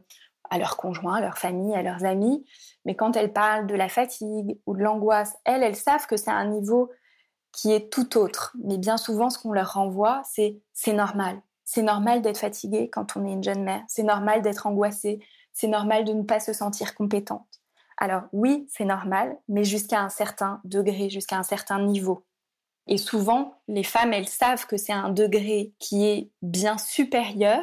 à 0.50 0.58
leurs 0.58 0.76
conjoints, 0.76 1.16
à 1.16 1.20
leur 1.20 1.36
famille, 1.36 1.74
à 1.74 1.82
leurs 1.82 2.04
amis. 2.04 2.44
Mais 2.84 2.94
quand 2.94 3.16
elles 3.16 3.32
parlent 3.32 3.66
de 3.66 3.74
la 3.74 3.88
fatigue 3.88 4.58
ou 4.66 4.76
de 4.76 4.82
l'angoisse, 4.82 5.36
elles, 5.44 5.64
elles 5.64 5.76
savent 5.76 6.06
que 6.06 6.16
c'est 6.16 6.30
un 6.30 6.46
niveau 6.46 6.90
qui 7.58 7.72
est 7.72 7.92
tout 7.92 8.16
autre. 8.16 8.54
Mais 8.62 8.78
bien 8.78 8.96
souvent, 8.96 9.30
ce 9.30 9.38
qu'on 9.38 9.52
leur 9.52 9.72
renvoie, 9.72 10.22
c'est 10.24 10.60
c'est 10.74 10.92
normal. 10.92 11.42
C'est 11.64 11.82
normal 11.82 12.22
d'être 12.22 12.38
fatigué 12.38 12.88
quand 12.88 13.16
on 13.16 13.26
est 13.26 13.32
une 13.32 13.42
jeune 13.42 13.64
mère. 13.64 13.82
C'est 13.88 14.04
normal 14.04 14.42
d'être 14.42 14.68
angoissée. 14.68 15.18
C'est 15.52 15.66
normal 15.66 16.04
de 16.04 16.12
ne 16.12 16.22
pas 16.22 16.38
se 16.38 16.52
sentir 16.52 16.94
compétente. 16.94 17.48
Alors 17.96 18.22
oui, 18.32 18.68
c'est 18.70 18.84
normal, 18.84 19.36
mais 19.48 19.64
jusqu'à 19.64 20.00
un 20.00 20.08
certain 20.08 20.60
degré, 20.62 21.10
jusqu'à 21.10 21.36
un 21.36 21.42
certain 21.42 21.82
niveau. 21.82 22.24
Et 22.86 22.96
souvent, 22.96 23.60
les 23.66 23.82
femmes, 23.82 24.12
elles 24.12 24.28
savent 24.28 24.66
que 24.66 24.76
c'est 24.76 24.92
un 24.92 25.08
degré 25.10 25.72
qui 25.80 26.06
est 26.06 26.30
bien 26.42 26.78
supérieur, 26.78 27.60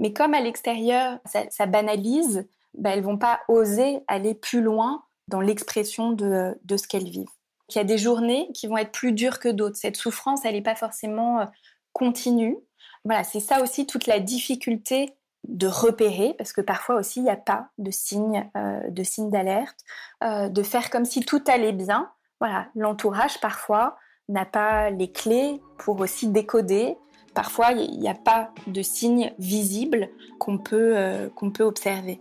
mais 0.00 0.12
comme 0.12 0.34
à 0.34 0.40
l'extérieur, 0.40 1.20
ça, 1.24 1.66
banalise, 1.66 2.48
bah, 2.74 2.90
elles 2.90 3.04
vont 3.04 3.16
pas 3.16 3.40
oser 3.46 4.00
aller 4.08 4.34
plus 4.34 4.60
loin 4.60 5.04
dans 5.28 5.40
l'expression 5.40 6.10
de, 6.10 6.58
de 6.64 6.76
ce 6.76 6.88
qu'elles 6.88 7.08
vivent. 7.08 7.35
Il 7.68 7.76
y 7.76 7.80
a 7.80 7.84
des 7.84 7.98
journées 7.98 8.48
qui 8.54 8.66
vont 8.66 8.76
être 8.76 8.92
plus 8.92 9.12
dures 9.12 9.40
que 9.40 9.48
d'autres. 9.48 9.76
Cette 9.76 9.96
souffrance, 9.96 10.44
elle 10.44 10.54
n'est 10.54 10.62
pas 10.62 10.76
forcément 10.76 11.40
euh, 11.40 11.44
continue. 11.92 12.58
Voilà, 13.04 13.24
c'est 13.24 13.40
ça 13.40 13.62
aussi 13.62 13.86
toute 13.86 14.06
la 14.06 14.20
difficulté 14.20 15.14
de 15.48 15.68
repérer, 15.68 16.34
parce 16.36 16.52
que 16.52 16.60
parfois 16.60 16.96
aussi 16.96 17.20
il 17.20 17.24
n'y 17.24 17.30
a 17.30 17.36
pas 17.36 17.68
de 17.78 17.92
signe 17.92 18.50
euh, 18.56 18.80
de 18.90 19.30
d'alerte, 19.30 19.78
euh, 20.24 20.48
de 20.48 20.62
faire 20.62 20.90
comme 20.90 21.04
si 21.04 21.20
tout 21.20 21.42
allait 21.46 21.72
bien. 21.72 22.10
Voilà, 22.40 22.66
l'entourage 22.74 23.40
parfois 23.40 23.96
n'a 24.28 24.44
pas 24.44 24.90
les 24.90 25.12
clés 25.12 25.60
pour 25.78 26.00
aussi 26.00 26.28
décoder. 26.28 26.96
Parfois 27.32 27.72
il 27.72 27.98
n'y 28.00 28.08
a 28.08 28.14
pas 28.14 28.50
de 28.66 28.82
signe 28.82 29.32
visible 29.38 30.08
qu'on 30.40 30.58
peut 30.58 31.30
qu'on 31.36 31.50
peut 31.52 31.64
observer. 31.64 32.20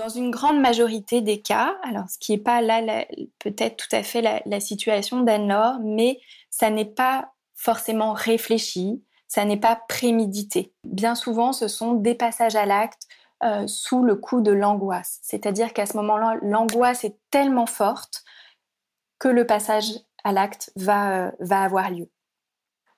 Dans 0.00 0.08
une 0.08 0.30
grande 0.30 0.58
majorité 0.58 1.20
des 1.20 1.42
cas, 1.42 1.76
alors 1.82 2.08
ce 2.08 2.16
qui 2.18 2.32
n'est 2.32 2.38
pas 2.38 2.62
là 2.62 3.04
peut-être 3.38 3.76
tout 3.76 3.94
à 3.94 4.02
fait 4.02 4.22
la, 4.46 4.58
situation 4.58 5.20
d'Anne-Laure, 5.20 5.78
mais 5.82 6.18
ça 6.48 6.70
n'est 6.70 6.86
pas 6.86 7.34
forcément 7.54 8.14
réfléchi, 8.14 9.04
ça 9.28 9.44
n'est 9.44 9.58
pas 9.58 9.76
prémédité. 9.90 10.72
Bien 10.84 11.14
souvent, 11.14 11.52
ce 11.52 11.68
sont 11.68 11.92
des 11.92 12.14
passages 12.14 12.56
à 12.56 12.64
l'acte 12.64 13.08
euh, 13.42 13.66
sous 13.66 14.02
le 14.02 14.16
coup 14.16 14.40
de 14.40 14.52
l'angoisse. 14.52 15.18
C'est-à-dire 15.20 15.74
qu'à 15.74 15.84
ce 15.84 15.98
moment-là, 15.98 16.38
l'angoisse 16.40 17.04
est 17.04 17.18
tellement 17.30 17.66
forte 17.66 18.24
que 19.18 19.28
le 19.28 19.46
passage 19.46 19.92
à 20.24 20.32
l'acte 20.32 20.72
va, 20.76 21.26
euh, 21.26 21.30
va 21.40 21.60
avoir 21.60 21.90
lieu. 21.90 22.08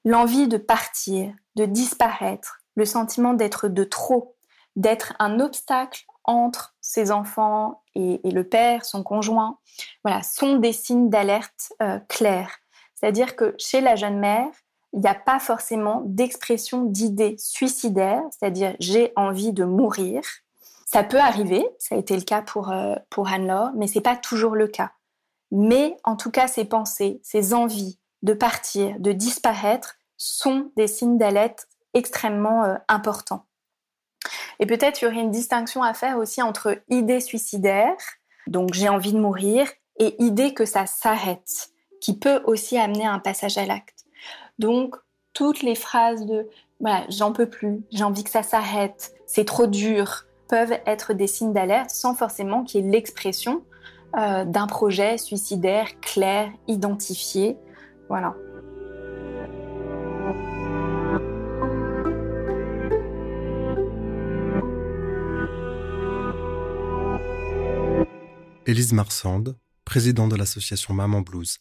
L'envie 0.04 0.46
de 0.46 0.56
partir, 0.56 1.34
de 1.56 1.64
disparaître, 1.64 2.60
le 2.76 2.84
sentiment 2.84 3.34
d'être 3.34 3.66
de 3.66 3.82
trop, 3.82 4.36
d'être 4.76 5.14
un 5.18 5.40
obstacle 5.40 6.04
entre 6.22 6.71
ses 6.92 7.11
enfants 7.11 7.81
et, 7.94 8.20
le 8.22 8.44
père, 8.44 8.85
son 8.85 9.02
conjoint, 9.02 9.59
voilà, 10.05 10.22
sont 10.22 10.57
des 10.57 10.74
signes 10.74 11.09
d'alerte 11.09 11.72
euh, 11.81 11.98
clairs. 12.09 12.59
C'est-à-dire 12.94 13.35
que 13.35 13.55
chez 13.57 13.81
la 13.81 13.96
jeune 13.96 14.18
mère, 14.18 14.50
il 14.92 15.00
n'y 15.00 15.09
a 15.09 15.14
pas 15.14 15.38
forcément 15.38 16.02
d'expression 16.05 16.85
d'idées 16.85 17.37
suicidaires, 17.38 18.22
c'est-à-dire 18.31 18.76
j'ai 18.78 19.14
envie 19.16 19.55
de 19.55 19.64
mourir. 19.64 20.20
Ça 20.85 21.02
peut 21.02 21.18
arriver, 21.18 21.66
ça 21.78 21.94
a 21.94 21.98
été 21.98 22.14
le 22.14 22.24
cas 22.24 22.42
pour, 22.42 22.70
euh, 22.70 22.94
pour 23.09 23.28
Anne-Laure, 23.28 23.70
mais 23.74 23.87
c'est 23.87 24.02
pas 24.02 24.16
toujours 24.16 24.55
le 24.55 24.68
cas. 24.68 24.92
Mais 25.50 25.96
en 26.05 26.16
tout 26.16 26.31
cas, 26.31 26.46
ces 26.46 26.66
pensées, 26.66 27.20
ces 27.22 27.55
envies 27.55 27.98
de 28.20 28.35
partir, 28.35 29.00
de 29.00 29.12
disparaître, 29.12 29.96
sont 30.18 30.70
des 30.76 30.88
signes 30.88 31.16
d'alerte 31.16 31.68
extrêmement 31.94 32.64
euh, 32.64 32.76
importants. 32.88 33.46
Et 34.58 34.66
peut-être 34.66 35.00
il 35.00 35.04
y 35.04 35.08
aurait 35.08 35.20
une 35.20 35.30
distinction 35.30 35.82
à 35.82 35.94
faire 35.94 36.18
aussi 36.18 36.42
entre 36.42 36.78
idée 36.88 37.20
suicidaire, 37.20 37.96
donc 38.46 38.74
j'ai 38.74 38.88
envie 38.88 39.12
de 39.12 39.18
mourir, 39.18 39.66
et 39.98 40.22
idée 40.22 40.54
que 40.54 40.64
ça 40.64 40.87
s'arrête, 40.87 41.70
qui 42.00 42.18
peut 42.18 42.42
aussi 42.44 42.78
amener 42.78 43.06
un 43.06 43.18
passage 43.18 43.58
à 43.58 43.66
l'acte. 43.66 44.04
Donc 44.58 44.96
toutes 45.32 45.62
les 45.62 45.74
phrases 45.74 46.26
de 46.26 46.48
voilà, 46.80 47.04
j'en 47.08 47.32
peux 47.32 47.48
plus, 47.48 47.82
j'ai 47.92 48.02
envie 48.02 48.24
que 48.24 48.30
ça 48.30 48.42
s'arrête, 48.42 49.14
c'est 49.26 49.44
trop 49.44 49.68
dur, 49.68 50.26
peuvent 50.48 50.78
être 50.85 51.14
des 51.14 51.28
signes 51.28 51.52
d'alerte 51.52 51.90
sans 51.90 52.14
forcément 52.14 52.64
qu'il 52.64 52.85
y 52.85 52.88
ait 52.88 52.90
l'expression 52.90 53.62
euh, 54.18 54.44
d'un 54.44 54.66
projet 54.66 55.16
suicidaire 55.16 55.88
clair, 56.00 56.50
identifié. 56.68 57.56
Voilà. 58.08 58.35
Élise 68.64 68.92
Marsande, 68.92 69.57
présidente 69.85 70.31
de 70.31 70.37
l'association 70.37 70.94
Maman 70.94 71.20
Blues. 71.20 71.59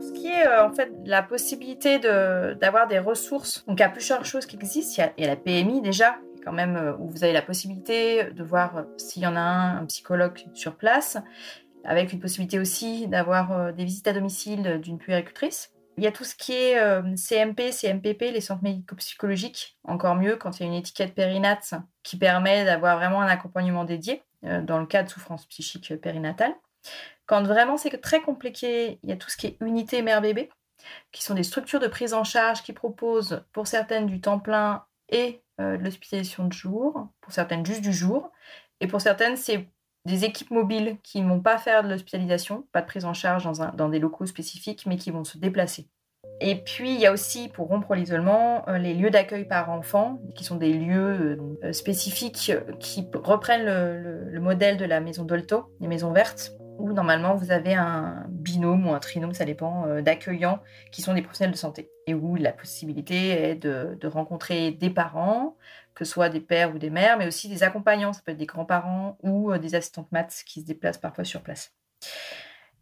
ce 0.00 0.12
qui 0.12 0.28
est 0.28 0.46
euh, 0.46 0.66
en 0.66 0.72
fait 0.72 0.90
la 1.04 1.22
possibilité 1.22 1.98
d'avoir 1.98 2.86
des 2.88 2.98
ressources, 2.98 3.64
donc 3.66 3.78
il 3.78 3.82
y 3.82 3.84
a 3.84 3.90
plusieurs 3.90 4.24
choses 4.24 4.46
qui 4.46 4.56
existent. 4.56 5.10
Il 5.18 5.24
y 5.24 5.26
a, 5.26 5.30
la 5.30 5.36
PMI 5.36 5.82
déjà, 5.82 6.16
quand 6.44 6.52
même 6.52 6.76
euh, 6.76 6.96
où 6.98 7.08
vous 7.08 7.24
avez 7.24 7.32
la 7.32 7.42
possibilité 7.42 8.24
de 8.24 8.42
voir 8.42 8.76
euh, 8.76 8.82
s'il 8.96 9.22
y 9.22 9.26
en 9.26 9.36
a 9.36 9.40
un, 9.40 9.78
un 9.82 9.86
psychologue 9.86 10.44
sur 10.54 10.76
place, 10.76 11.18
avec 11.84 12.12
une 12.12 12.20
possibilité 12.20 12.58
aussi 12.58 13.06
d'avoir 13.06 13.74
des 13.74 13.84
visites 13.84 14.08
à 14.08 14.14
domicile 14.14 14.80
d'une 14.82 14.96
puéricultrice. 14.96 15.73
Il 15.96 16.04
y 16.04 16.06
a 16.06 16.12
tout 16.12 16.24
ce 16.24 16.34
qui 16.34 16.52
est 16.52 16.76
CMP, 17.16 17.70
CMPP, 17.70 18.32
les 18.32 18.40
centres 18.40 18.62
médico-psychologiques, 18.62 19.78
encore 19.84 20.16
mieux 20.16 20.36
quand 20.36 20.58
il 20.58 20.62
y 20.62 20.66
a 20.66 20.68
une 20.68 20.78
étiquette 20.78 21.14
périnate 21.14 21.74
qui 22.02 22.16
permet 22.16 22.64
d'avoir 22.64 22.96
vraiment 22.96 23.20
un 23.20 23.28
accompagnement 23.28 23.84
dédié 23.84 24.22
dans 24.42 24.78
le 24.78 24.86
cas 24.86 25.02
de 25.02 25.08
souffrance 25.08 25.46
psychique 25.46 25.94
périnatale. 26.00 26.54
Quand 27.26 27.42
vraiment 27.42 27.76
c'est 27.76 27.96
très 28.00 28.20
compliqué, 28.20 28.98
il 29.02 29.10
y 29.10 29.12
a 29.12 29.16
tout 29.16 29.30
ce 29.30 29.36
qui 29.36 29.46
est 29.46 29.56
unité 29.60 30.02
mère-bébé, 30.02 30.50
qui 31.12 31.22
sont 31.22 31.34
des 31.34 31.42
structures 31.42 31.80
de 31.80 31.86
prise 31.86 32.14
en 32.14 32.24
charge 32.24 32.62
qui 32.62 32.72
proposent 32.72 33.42
pour 33.52 33.66
certaines 33.66 34.06
du 34.06 34.20
temps 34.20 34.38
plein 34.38 34.84
et 35.08 35.42
euh, 35.60 35.76
de 35.76 35.84
l'hospitalisation 35.84 36.46
de 36.46 36.52
jour, 36.52 37.08
pour 37.20 37.32
certaines 37.32 37.64
juste 37.64 37.80
du 37.80 37.92
jour, 37.92 38.30
et 38.80 38.86
pour 38.86 39.00
certaines 39.00 39.36
c'est 39.36 39.68
des 40.04 40.24
équipes 40.24 40.50
mobiles 40.50 40.98
qui 41.02 41.20
ne 41.20 41.28
vont 41.28 41.40
pas 41.40 41.58
faire 41.58 41.82
de 41.82 41.88
l'hospitalisation, 41.88 42.66
pas 42.72 42.82
de 42.82 42.86
prise 42.86 43.04
en 43.04 43.14
charge 43.14 43.48
dans, 43.74 43.88
des 43.88 43.98
locaux 43.98 44.26
spécifiques, 44.26 44.84
mais 44.86 44.96
qui 44.96 45.10
vont 45.10 45.24
se 45.24 45.38
déplacer. 45.38 45.88
Et 46.40 46.56
puis, 46.56 46.92
il 46.92 47.00
y 47.00 47.06
a 47.06 47.12
aussi, 47.12 47.48
pour 47.48 47.68
rompre 47.68 47.94
l'isolement, 47.94 48.68
euh, 48.68 48.76
les 48.76 48.92
lieux 48.92 49.10
d'accueil 49.10 49.44
par 49.44 49.70
enfant, 49.70 50.20
qui 50.34 50.42
sont 50.42 50.56
des 50.56 50.72
lieux 50.72 51.38
euh, 51.62 51.72
spécifiques 51.72 52.52
qui 52.80 53.06
reprennent 53.14 53.64
le, 53.64 54.30
le 54.30 54.40
modèle 54.40 54.76
de 54.76 54.84
la 54.84 55.00
maison 55.00 55.24
Dolto, 55.24 55.72
les 55.80 55.86
maisons 55.86 56.12
vertes, 56.12 56.52
où 56.78 56.92
normalement 56.92 57.34
vous 57.34 57.50
avez 57.50 57.74
un 57.74 58.24
binôme 58.28 58.86
ou 58.86 58.92
un 58.92 58.98
trinôme, 58.98 59.32
ça 59.32 59.44
dépend, 59.44 59.86
euh, 59.86 60.02
d'accueillants 60.02 60.60
qui 60.90 61.02
sont 61.02 61.14
des 61.14 61.22
professionnels 61.22 61.52
de 61.52 61.58
santé. 61.58 61.90
Et 62.06 62.14
où 62.14 62.36
la 62.36 62.52
possibilité 62.52 63.30
est 63.30 63.54
de, 63.54 64.06
rencontrer 64.06 64.72
des 64.72 64.90
parents, 64.90 65.56
que 65.94 66.04
ce 66.04 66.12
soit 66.12 66.28
des 66.28 66.40
pères 66.40 66.74
ou 66.74 66.78
des 66.78 66.90
mères, 66.90 67.16
mais 67.18 67.26
aussi 67.26 67.48
des 67.48 67.62
accompagnants, 67.62 68.12
ça 68.12 68.20
peut 68.24 68.32
être 68.32 68.38
des 68.38 68.46
grands-parents 68.46 69.16
ou 69.22 69.52
euh, 69.52 69.58
des 69.58 69.74
assistantes 69.74 70.10
maths 70.12 70.42
qui 70.46 70.60
se 70.60 70.66
déplacent 70.66 70.98
parfois 70.98 71.24
sur 71.24 71.42
place. 71.42 71.72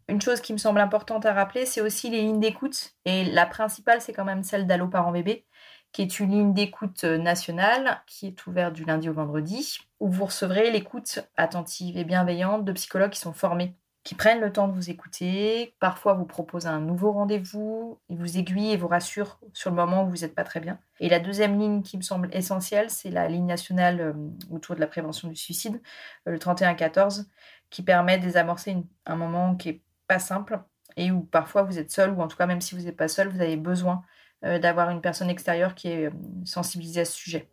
Une 0.09 0.21
chose 0.21 0.41
qui 0.41 0.51
me 0.51 0.57
semble 0.57 0.79
importante 0.79 1.25
à 1.25 1.33
rappeler, 1.33 1.65
c'est 1.65 1.81
aussi 1.81 2.09
les 2.09 2.21
lignes 2.21 2.39
d'écoute. 2.39 2.95
Et 3.05 3.23
la 3.23 3.45
principale, 3.45 4.01
c'est 4.01 4.13
quand 4.13 4.25
même 4.25 4.43
celle 4.43 4.67
d'Allo 4.67 4.87
Parents 4.87 5.11
Bébé, 5.11 5.45
qui 5.93 6.01
est 6.01 6.19
une 6.19 6.31
ligne 6.31 6.53
d'écoute 6.53 7.03
euh, 7.03 7.17
nationale 7.17 8.01
qui 8.07 8.27
est 8.27 8.47
ouverte 8.47 8.73
du 8.73 8.83
lundi 8.83 9.09
au 9.09 9.13
vendredi, 9.13 9.77
où 9.99 10.09
vous 10.09 10.25
recevrez 10.25 10.71
l'écoute 10.71 11.19
attentive 11.37 11.97
et 11.97 12.03
bienveillante 12.03 12.65
de 12.65 12.71
psychologues 12.73 13.11
qui 13.11 13.19
sont 13.19 13.33
formés 13.33 13.75
qui 14.03 14.15
prennent 14.15 14.41
le 14.41 14.51
temps 14.51 14.67
de 14.67 14.73
vous 14.73 14.89
écouter, 14.89 15.75
parfois 15.79 16.13
vous 16.13 16.25
proposent 16.25 16.67
un 16.67 16.81
nouveau 16.81 17.13
rendez-vous, 17.13 17.99
ils 18.09 18.17
vous 18.17 18.37
aiguillent 18.37 18.71
et 18.71 18.77
vous 18.77 18.89
rassurent 18.89 19.39
sur 19.53 19.69
le 19.69 19.77
moment 19.77 20.03
où 20.03 20.09
vous 20.09 20.17
n'êtes 20.17 20.35
pas 20.35 20.43
très 20.43 20.59
bien. 20.59 20.77
Et 20.99 21.07
la 21.07 21.19
deuxième 21.19 21.57
ligne 21.57 21.81
qui 21.83 21.95
me 21.95 22.01
semble 22.01 22.29
essentielle, 22.33 22.89
c'est 22.89 23.09
la 23.09 23.29
ligne 23.29 23.45
nationale 23.45 24.01
euh, 24.01 24.13
autour 24.51 24.75
de 24.75 24.81
la 24.81 24.87
prévention 24.87 25.29
du 25.29 25.35
suicide, 25.37 25.81
euh, 26.27 26.31
le 26.31 26.39
3114, 26.39 27.29
qui 27.69 27.81
permet 27.81 28.17
de 28.17 28.23
désamorcer 28.23 28.75
un 29.05 29.15
moment 29.15 29.55
qui 29.55 29.69
est 29.69 29.81
pas 30.07 30.19
simple 30.19 30.59
et 30.97 31.11
où 31.11 31.21
parfois 31.21 31.63
vous 31.63 31.79
êtes 31.79 31.91
seul, 31.91 32.11
ou 32.11 32.21
en 32.21 32.27
tout 32.27 32.37
cas 32.37 32.45
même 32.45 32.61
si 32.61 32.75
vous 32.75 32.81
n'êtes 32.81 32.97
pas 32.97 33.07
seul, 33.07 33.29
vous 33.29 33.41
avez 33.41 33.57
besoin 33.57 34.03
euh, 34.43 34.59
d'avoir 34.59 34.89
une 34.89 35.01
personne 35.01 35.29
extérieure 35.29 35.75
qui 35.75 35.87
est 35.87 36.09
sensibilisée 36.43 37.01
à 37.01 37.05
ce 37.05 37.13
sujet. 37.13 37.52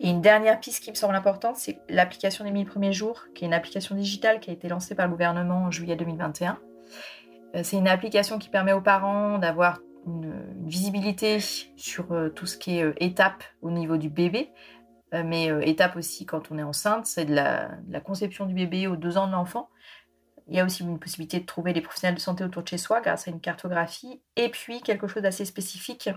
Et 0.00 0.10
une 0.10 0.20
dernière 0.20 0.60
piste 0.60 0.82
qui 0.82 0.90
me 0.90 0.94
semble 0.94 1.14
importante, 1.14 1.56
c'est 1.56 1.78
l'application 1.88 2.44
des 2.44 2.50
1000 2.50 2.66
premiers 2.66 2.92
jours, 2.92 3.24
qui 3.34 3.44
est 3.44 3.46
une 3.46 3.54
application 3.54 3.94
digitale 3.94 4.40
qui 4.40 4.50
a 4.50 4.52
été 4.52 4.68
lancée 4.68 4.94
par 4.94 5.06
le 5.06 5.12
gouvernement 5.12 5.64
en 5.64 5.70
juillet 5.70 5.96
2021. 5.96 6.58
Euh, 7.54 7.60
c'est 7.62 7.76
une 7.76 7.88
application 7.88 8.38
qui 8.38 8.48
permet 8.50 8.72
aux 8.72 8.80
parents 8.80 9.38
d'avoir 9.38 9.80
une, 10.06 10.34
visibilité 10.66 11.38
sur 11.40 12.12
euh, 12.12 12.28
tout 12.28 12.46
ce 12.46 12.56
qui 12.56 12.78
est 12.78 12.82
euh, 12.82 12.92
étape 12.98 13.44
au 13.62 13.70
niveau 13.70 13.96
du 13.96 14.08
bébé, 14.08 14.50
mais 15.12 15.48
étape 15.62 15.96
aussi 15.96 16.26
quand 16.26 16.50
on 16.50 16.58
est 16.58 16.62
enceinte, 16.62 17.06
c'est 17.06 17.24
de 17.24 17.34
la, 17.34 17.68
de 17.86 17.92
la, 17.92 18.00
conception 18.00 18.44
du 18.44 18.52
bébé 18.52 18.86
aux 18.86 18.96
deux 18.96 19.16
ans 19.16 19.28
de 19.28 19.32
l'enfant, 19.32 19.70
il 20.48 20.54
y 20.54 20.60
a 20.60 20.64
aussi 20.64 20.82
une 20.82 20.98
possibilité 20.98 21.40
de 21.40 21.46
trouver 21.46 21.72
des 21.72 21.80
professionnels 21.80 22.14
de 22.14 22.20
santé 22.20 22.44
autour 22.44 22.62
de 22.62 22.68
chez 22.68 22.78
soi 22.78 23.00
grâce 23.00 23.26
à 23.26 23.30
une 23.30 23.40
cartographie. 23.40 24.20
Et 24.36 24.48
puis, 24.48 24.80
quelque 24.80 25.08
chose 25.08 25.22
d'assez 25.22 25.44
spécifique 25.44 26.08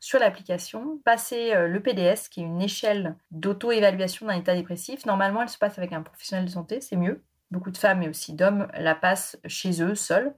sur 0.00 0.18
l'application, 0.18 0.98
passer 1.04 1.54
euh, 1.54 1.68
le 1.68 1.80
PDS, 1.80 2.28
qui 2.30 2.40
est 2.40 2.44
une 2.44 2.60
échelle 2.60 3.16
d'auto-évaluation 3.30 4.26
d'un 4.26 4.34
état 4.34 4.54
dépressif. 4.54 5.06
Normalement, 5.06 5.42
elle 5.42 5.48
se 5.48 5.58
passe 5.58 5.78
avec 5.78 5.92
un 5.92 6.02
professionnel 6.02 6.46
de 6.46 6.50
santé, 6.50 6.80
c'est 6.80 6.96
mieux. 6.96 7.22
Beaucoup 7.50 7.70
de 7.70 7.78
femmes 7.78 8.02
et 8.02 8.08
aussi 8.08 8.34
d'hommes 8.34 8.68
la 8.74 8.94
passent 8.94 9.38
chez 9.46 9.82
eux, 9.82 9.94
seuls. 9.94 10.34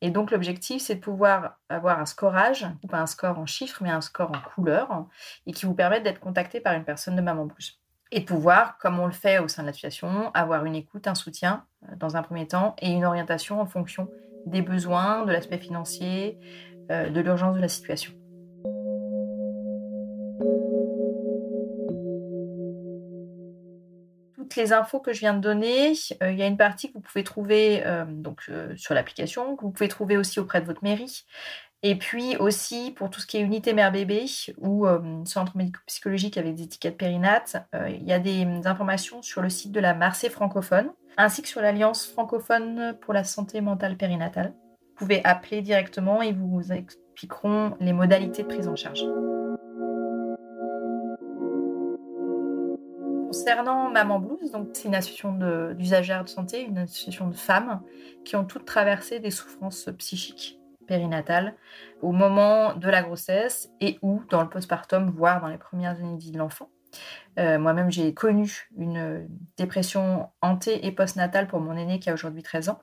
Et 0.00 0.10
donc 0.10 0.30
l'objectif, 0.30 0.82
c'est 0.82 0.96
de 0.96 1.00
pouvoir 1.00 1.58
avoir 1.68 1.98
un 1.98 2.06
scorage, 2.06 2.66
pas 2.90 2.98
un 2.98 3.06
score 3.06 3.38
en 3.38 3.46
chiffres, 3.46 3.82
mais 3.82 3.90
un 3.90 4.00
score 4.00 4.30
en 4.30 4.40
couleurs, 4.54 5.06
et 5.46 5.52
qui 5.52 5.64
vous 5.64 5.74
permette 5.74 6.02
d'être 6.02 6.20
contacté 6.20 6.60
par 6.60 6.74
une 6.74 6.84
personne 6.84 7.16
de 7.16 7.22
Maman 7.22 7.46
Plus 7.46 7.80
et 8.14 8.20
de 8.20 8.24
pouvoir, 8.24 8.78
comme 8.78 9.00
on 9.00 9.06
le 9.06 9.12
fait 9.12 9.40
au 9.40 9.48
sein 9.48 9.62
de 9.62 9.66
l'association, 9.66 10.30
avoir 10.34 10.64
une 10.64 10.76
écoute, 10.76 11.08
un 11.08 11.16
soutien 11.16 11.66
euh, 11.82 11.96
dans 11.96 12.16
un 12.16 12.22
premier 12.22 12.46
temps 12.46 12.76
et 12.80 12.88
une 12.88 13.04
orientation 13.04 13.60
en 13.60 13.66
fonction 13.66 14.08
des 14.46 14.62
besoins, 14.62 15.24
de 15.24 15.32
l'aspect 15.32 15.58
financier, 15.58 16.38
euh, 16.92 17.10
de 17.10 17.20
l'urgence 17.20 17.56
de 17.56 17.60
la 17.60 17.66
situation. 17.66 18.12
Toutes 24.36 24.54
les 24.54 24.72
infos 24.72 25.00
que 25.00 25.12
je 25.12 25.18
viens 25.18 25.34
de 25.34 25.40
donner, 25.40 25.94
euh, 26.22 26.30
il 26.30 26.38
y 26.38 26.42
a 26.42 26.46
une 26.46 26.56
partie 26.56 26.88
que 26.88 26.92
vous 26.92 27.00
pouvez 27.00 27.24
trouver 27.24 27.82
donc, 28.06 28.48
sur 28.76 28.94
l'application, 28.94 29.56
que 29.56 29.62
vous 29.62 29.72
pouvez 29.72 29.88
trouver 29.88 30.16
aussi 30.16 30.38
auprès 30.38 30.60
de 30.60 30.66
votre 30.66 30.84
mairie. 30.84 31.24
Et 31.86 31.96
puis 31.96 32.34
aussi 32.38 32.92
pour 32.92 33.10
tout 33.10 33.20
ce 33.20 33.26
qui 33.26 33.36
est 33.36 33.42
unité 33.42 33.74
mère-bébé 33.74 34.24
ou 34.56 34.86
euh, 34.86 35.22
centre 35.26 35.54
médico-psychologique 35.54 36.38
avec 36.38 36.54
des 36.54 36.62
étiquettes 36.62 36.96
périnates, 36.96 37.56
euh, 37.74 37.90
il 37.90 38.04
y 38.04 38.12
a 38.14 38.18
des 38.18 38.46
informations 38.64 39.20
sur 39.20 39.42
le 39.42 39.50
site 39.50 39.70
de 39.70 39.80
la 39.80 39.92
Marseille 39.92 40.30
francophone 40.30 40.90
ainsi 41.18 41.42
que 41.42 41.48
sur 41.48 41.60
l'Alliance 41.60 42.06
francophone 42.06 42.96
pour 43.02 43.12
la 43.12 43.22
santé 43.22 43.60
mentale 43.60 43.98
périnatale. 43.98 44.54
Vous 44.80 44.94
pouvez 44.96 45.22
appeler 45.24 45.60
directement 45.60 46.22
et 46.22 46.32
vous 46.32 46.72
expliqueront 46.72 47.76
les 47.80 47.92
modalités 47.92 48.44
de 48.44 48.48
prise 48.48 48.66
en 48.66 48.76
charge. 48.76 49.04
Concernant 53.26 53.90
Maman 53.90 54.20
Blues, 54.20 54.38
c'est 54.72 54.88
une 54.88 54.94
association 54.94 55.32
d'usagères 55.74 56.24
de, 56.24 56.30
santé, 56.30 56.62
une 56.62 56.78
association 56.78 57.28
de 57.28 57.36
femmes 57.36 57.82
qui 58.24 58.36
ont 58.36 58.44
toutes 58.46 58.64
traversé 58.64 59.20
des 59.20 59.30
souffrances 59.30 59.90
psychiques 59.98 60.58
périnatales 60.86 61.54
au 62.02 62.12
moment 62.12 62.74
de 62.74 62.88
la 62.88 63.02
grossesse 63.02 63.70
et 63.80 63.98
ou 64.02 64.22
dans 64.30 64.42
le 64.42 64.48
postpartum, 64.48 65.10
voire 65.10 65.40
dans 65.40 65.48
les 65.48 65.58
premières 65.58 65.96
années 65.98 66.16
de 66.16 66.20
vie 66.22 66.30
de 66.32 66.38
l'enfant. 66.38 66.70
Euh, 67.38 67.58
moi-même, 67.58 67.90
j'ai 67.90 68.14
connu 68.14 68.68
une 68.76 69.28
dépression 69.56 70.30
anté- 70.42 70.84
et 70.86 70.92
postnatale 70.92 71.48
pour 71.48 71.60
mon 71.60 71.76
aîné 71.76 71.98
qui 71.98 72.10
a 72.10 72.14
aujourd'hui 72.14 72.42
13 72.42 72.68
ans, 72.68 72.80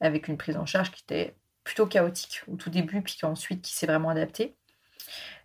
avec 0.00 0.28
une 0.28 0.36
prise 0.36 0.56
en 0.56 0.66
charge 0.66 0.90
qui 0.90 1.02
était 1.02 1.36
plutôt 1.64 1.86
chaotique 1.86 2.42
au 2.48 2.56
tout 2.56 2.70
début, 2.70 3.02
puis 3.02 3.18
ensuite 3.22 3.62
qui 3.62 3.74
s'est 3.74 3.86
vraiment 3.86 4.10
adaptée. 4.10 4.56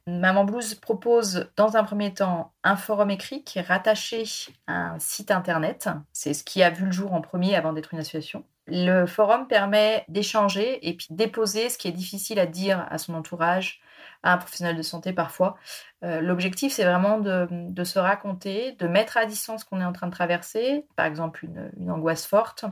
Maman 0.08 0.44
Blues 0.44 0.76
propose 0.76 1.50
dans 1.56 1.78
un 1.78 1.84
premier 1.84 2.14
temps 2.14 2.54
un 2.64 2.76
forum 2.76 3.10
écrit 3.10 3.44
qui 3.44 3.58
est 3.58 3.64
rattaché 3.64 4.24
à 4.68 4.92
un 4.92 5.00
site 5.00 5.32
internet. 5.32 5.90
C'est 6.14 6.34
ce 6.34 6.44
qui 6.44 6.62
a 6.62 6.70
vu 6.70 6.86
le 6.86 6.92
jour 6.92 7.14
en 7.14 7.22
premier 7.22 7.56
avant 7.56 7.74
d'être 7.74 7.94
une 7.94 8.00
association. 8.00 8.46
Le 8.68 9.06
forum 9.06 9.48
permet 9.48 10.06
d'échanger 10.08 10.88
et 10.88 10.96
puis 10.96 11.08
déposer 11.12 11.70
ce 11.70 11.78
qui 11.78 11.88
est 11.88 11.92
difficile 11.92 12.40
à 12.40 12.46
dire 12.46 12.88
à 12.90 12.98
son 12.98 13.14
entourage, 13.14 13.82
à 14.24 14.34
un 14.34 14.38
professionnel 14.38 14.76
de 14.76 14.82
santé 14.82 15.14
parfois. 15.14 15.56
Euh, 16.04 16.20
l'objectif, 16.22 16.74
c'est 16.74 16.84
vraiment 16.84 17.20
de, 17.20 17.84
se 17.84 18.00
raconter, 18.00 18.74
de 18.74 18.88
mettre 18.88 19.18
à 19.18 19.26
distance 19.26 19.62
ce 19.62 19.66
qu'on 19.66 19.82
est 19.82 19.86
en 19.86 19.94
train 19.94 20.08
de 20.08 20.12
traverser, 20.12 20.86
par 20.96 21.06
exemple 21.06 21.46
une, 21.46 21.92
angoisse 21.92 22.26
forte, 22.26 22.66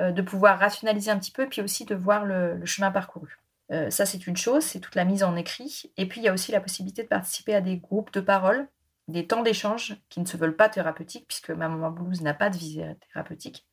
euh, 0.00 0.12
de 0.12 0.22
pouvoir 0.22 0.58
rationaliser 0.58 1.10
un 1.10 1.18
petit 1.18 1.32
peu, 1.32 1.48
puis 1.48 1.62
aussi 1.62 1.84
de 1.84 1.94
voir 1.94 2.24
le 2.24 2.64
chemin 2.64 2.90
parcouru. 2.90 3.40
Euh, 3.72 3.90
ça, 3.90 4.06
c'est 4.06 4.26
une 4.26 4.36
chose, 4.36 4.62
c'est 4.62 4.80
toute 4.80 4.94
la 4.94 5.04
mise 5.04 5.24
en 5.24 5.36
écrit. 5.36 5.90
Et 5.96 6.06
puis, 6.06 6.20
il 6.20 6.24
y 6.24 6.28
a 6.28 6.32
aussi 6.32 6.52
la 6.52 6.60
possibilité 6.60 7.02
de 7.02 7.08
participer 7.08 7.54
à 7.54 7.60
des 7.60 7.78
groupes 7.78 8.12
de 8.12 8.20
parole, 8.20 8.68
des 9.08 9.26
temps 9.26 9.42
d'échange 9.42 9.96
qui 10.08 10.20
ne 10.20 10.26
se 10.26 10.36
veulent 10.36 10.56
pas 10.56 10.68
thérapeutiques, 10.68 11.26
puisque 11.26 11.50
Maman 11.50 11.90
Blues 11.90 12.22
n'a 12.22 12.34
pas 12.34 12.50
de 12.50 12.56
visée 12.56 12.94
thérapeutique. 13.12 13.66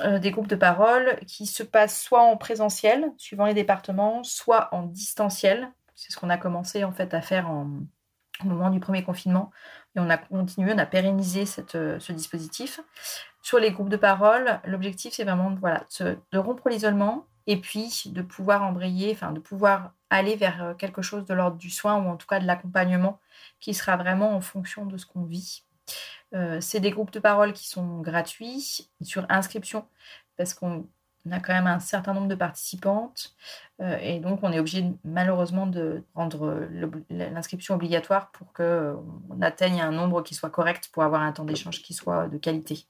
Euh, 0.00 0.18
des 0.18 0.30
groupes 0.30 0.46
de 0.48 0.56
parole 0.56 1.18
qui 1.26 1.46
se 1.46 1.62
passent 1.62 2.00
soit 2.00 2.22
en 2.22 2.36
présentiel, 2.36 3.12
suivant 3.18 3.44
les 3.46 3.54
départements, 3.54 4.24
soit 4.24 4.68
en 4.72 4.84
distanciel. 4.84 5.70
C'est 5.94 6.12
ce 6.12 6.18
qu'on 6.18 6.30
a 6.30 6.38
commencé 6.38 6.84
en 6.84 6.92
fait 6.92 7.12
à 7.12 7.20
faire 7.20 7.50
au 7.50 8.46
moment 8.46 8.70
du 8.70 8.80
premier 8.80 9.04
confinement. 9.04 9.50
Et 9.94 10.00
on 10.00 10.08
a 10.08 10.16
continué, 10.16 10.72
on 10.72 10.78
a 10.78 10.86
pérennisé 10.86 11.44
euh, 11.74 12.00
ce 12.00 12.12
dispositif. 12.12 12.80
Sur 13.42 13.58
les 13.58 13.70
groupes 13.70 13.90
de 13.90 13.96
parole, 13.96 14.60
l'objectif, 14.64 15.12
c'est 15.12 15.24
vraiment 15.24 15.54
voilà, 15.60 15.84
de 16.00 16.38
rompre 16.38 16.68
l'isolement, 16.68 17.26
et 17.46 17.56
puis 17.56 18.04
de 18.06 18.22
pouvoir 18.22 18.62
embrayer, 18.62 19.12
enfin 19.12 19.32
de 19.32 19.40
pouvoir 19.40 19.92
aller 20.10 20.36
vers 20.36 20.62
euh, 20.62 20.74
quelque 20.74 21.02
chose 21.02 21.24
de 21.24 21.34
l'ordre 21.34 21.56
du 21.56 21.70
soin 21.70 21.96
ou 21.96 22.08
en 22.08 22.16
tout 22.16 22.26
cas 22.26 22.40
de 22.40 22.46
l'accompagnement 22.46 23.20
qui 23.60 23.74
sera 23.74 23.96
vraiment 23.96 24.34
en 24.34 24.40
fonction 24.40 24.86
de 24.86 24.96
ce 24.96 25.06
qu'on 25.06 25.24
vit. 25.24 25.64
Euh, 26.34 26.60
c'est 26.60 26.80
des 26.80 26.90
groupes 26.90 27.12
de 27.12 27.20
parole 27.20 27.52
qui 27.52 27.68
sont 27.68 28.00
gratuits 28.00 28.88
sur 29.02 29.26
inscription 29.28 29.86
parce 30.36 30.54
qu'on 30.54 30.88
a 31.30 31.40
quand 31.40 31.52
même 31.52 31.66
un 31.66 31.78
certain 31.78 32.14
nombre 32.14 32.28
de 32.28 32.34
participantes 32.34 33.34
euh, 33.80 33.96
et 34.00 34.18
donc 34.18 34.40
on 34.42 34.50
est 34.50 34.58
obligé 34.58 34.84
malheureusement 35.04 35.66
de 35.66 36.02
rendre 36.14 36.68
l'inscription 37.10 37.74
obligatoire 37.74 38.30
pour 38.32 38.52
qu'on 38.52 39.40
atteigne 39.40 39.80
un 39.80 39.92
nombre 39.92 40.22
qui 40.22 40.34
soit 40.34 40.50
correct 40.50 40.88
pour 40.92 41.02
avoir 41.02 41.22
un 41.22 41.32
temps 41.32 41.44
d'échange 41.44 41.82
qui 41.82 41.94
soit 41.94 42.28
de 42.28 42.38
qualité. 42.38 42.86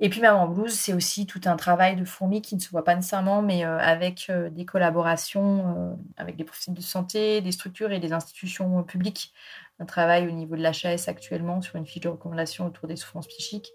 Et 0.00 0.08
puis 0.08 0.20
Maman 0.20 0.48
Blues, 0.48 0.72
c'est 0.72 0.92
aussi 0.92 1.24
tout 1.24 1.40
un 1.44 1.56
travail 1.56 1.94
de 1.94 2.04
fourmi 2.04 2.42
qui 2.42 2.56
ne 2.56 2.60
se 2.60 2.68
voit 2.70 2.82
pas 2.82 2.96
nécessairement, 2.96 3.42
mais 3.42 3.64
euh, 3.64 3.78
avec 3.78 4.26
euh, 4.28 4.50
des 4.50 4.64
collaborations 4.64 5.92
euh, 5.92 5.94
avec 6.16 6.36
des 6.36 6.42
professionnels 6.42 6.80
de 6.80 6.84
santé, 6.84 7.40
des 7.40 7.52
structures 7.52 7.92
et 7.92 8.00
des 8.00 8.12
institutions 8.12 8.82
publiques. 8.82 9.32
Un 9.78 9.86
travail 9.86 10.26
au 10.26 10.32
niveau 10.32 10.56
de 10.56 10.62
l'HAS 10.62 11.08
actuellement 11.08 11.60
sur 11.60 11.76
une 11.76 11.86
fiche 11.86 12.02
de 12.02 12.08
recommandation 12.08 12.66
autour 12.66 12.88
des 12.88 12.96
souffrances 12.96 13.28
psychiques. 13.28 13.72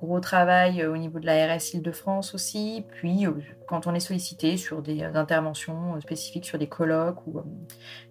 Gros 0.00 0.20
travail 0.20 0.84
au 0.86 0.96
niveau 0.96 1.18
de 1.18 1.26
la 1.26 1.46
RS 1.46 1.74
Île-de-France 1.74 2.34
aussi. 2.34 2.84
Puis 2.92 3.24
quand 3.66 3.86
on 3.86 3.94
est 3.94 4.00
sollicité 4.00 4.56
sur 4.56 4.82
des 4.82 5.02
interventions 5.02 6.00
spécifiques 6.00 6.44
sur 6.44 6.58
des 6.58 6.68
colloques 6.68 7.26
ou 7.26 7.40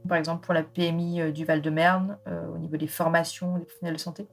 par 0.07 0.17
exemple 0.17 0.43
pour 0.43 0.53
la 0.53 0.63
PMI 0.63 1.31
du 1.31 1.45
Val-de-Marne 1.45 2.17
au 2.53 2.57
niveau 2.57 2.75
des 2.75 2.87
formations 2.87 3.57
des 3.57 3.65
professionnels 3.65 3.95
de 3.95 3.99
santé. 3.99 4.27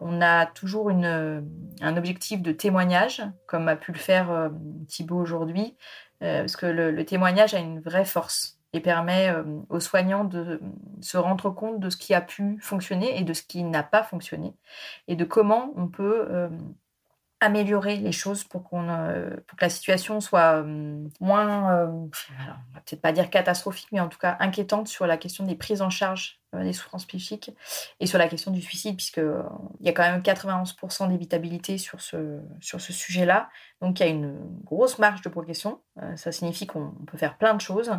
On 0.00 0.20
a 0.22 0.46
toujours 0.46 0.90
un 0.90 1.96
objectif 1.96 2.42
de 2.42 2.52
témoignage, 2.52 3.22
comme 3.46 3.68
a 3.68 3.76
pu 3.76 3.92
le 3.92 3.98
faire 3.98 4.30
euh, 4.30 4.48
Thibault 4.88 5.20
aujourd'hui, 5.20 5.76
euh, 6.22 6.40
parce 6.40 6.56
que 6.56 6.66
le, 6.66 7.04
témoignage 7.04 7.54
a 7.54 7.58
une 7.58 7.80
vraie 7.80 8.04
force 8.04 8.58
et 8.72 8.80
permet 8.80 9.30
euh, 9.30 9.42
aux 9.68 9.80
soignants 9.80 10.24
de 10.24 10.60
se 11.00 11.16
rendre 11.16 11.50
compte 11.50 11.80
de 11.80 11.90
ce 11.90 11.96
qui 11.96 12.14
a 12.14 12.20
pu 12.20 12.58
fonctionner 12.60 13.18
et 13.18 13.24
de 13.24 13.32
ce 13.32 13.42
qui 13.42 13.62
n'a 13.62 13.82
pas 13.82 14.02
fonctionné, 14.02 14.54
et 15.08 15.16
de 15.16 15.24
comment 15.24 15.72
on 15.76 15.88
peut 15.88 16.50
améliorer 17.40 17.96
les 17.96 18.12
choses 18.12 18.44
pour, 18.44 18.68
que 18.70 19.36
la 19.60 19.68
situation 19.68 20.20
soit 20.20 20.64
moins, 21.20 21.86
on 21.86 22.10
va 22.74 22.80
peut-être 22.84 23.02
pas 23.02 23.12
dire 23.12 23.30
catastrophique, 23.30 23.88
mais 23.92 24.00
en 24.00 24.08
tout 24.08 24.18
cas 24.18 24.36
inquiétante 24.40 24.88
sur 24.88 25.06
la 25.06 25.16
question 25.16 25.44
des 25.44 25.54
prises 25.54 25.82
en 25.82 25.90
charge 25.90 26.40
euh, 26.45 26.45
des 26.64 26.72
souffrances 26.72 27.06
psychiques, 27.06 27.50
et 28.00 28.06
sur 28.06 28.18
la 28.18 28.28
question 28.28 28.50
du 28.50 28.60
suicide, 28.60 28.96
puisqu'il 28.96 29.22
euh, 29.22 29.42
y 29.80 29.88
a 29.88 29.92
quand 29.92 30.02
même 30.02 30.20
91% 30.20 31.08
d'évitabilité 31.08 31.78
sur 31.78 32.00
ce, 32.00 32.40
sur 32.60 32.80
ce 32.80 32.92
sujet-là. 32.92 33.48
Donc 33.80 34.00
il 34.00 34.02
y 34.02 34.06
a 34.06 34.10
une 34.10 34.36
grosse 34.64 34.98
marge 34.98 35.22
de 35.22 35.28
progression. 35.28 35.80
Euh, 36.02 36.16
ça 36.16 36.32
signifie 36.32 36.66
qu'on 36.66 36.90
peut 37.06 37.18
faire 37.18 37.36
plein 37.38 37.54
de 37.54 37.60
choses. 37.60 37.92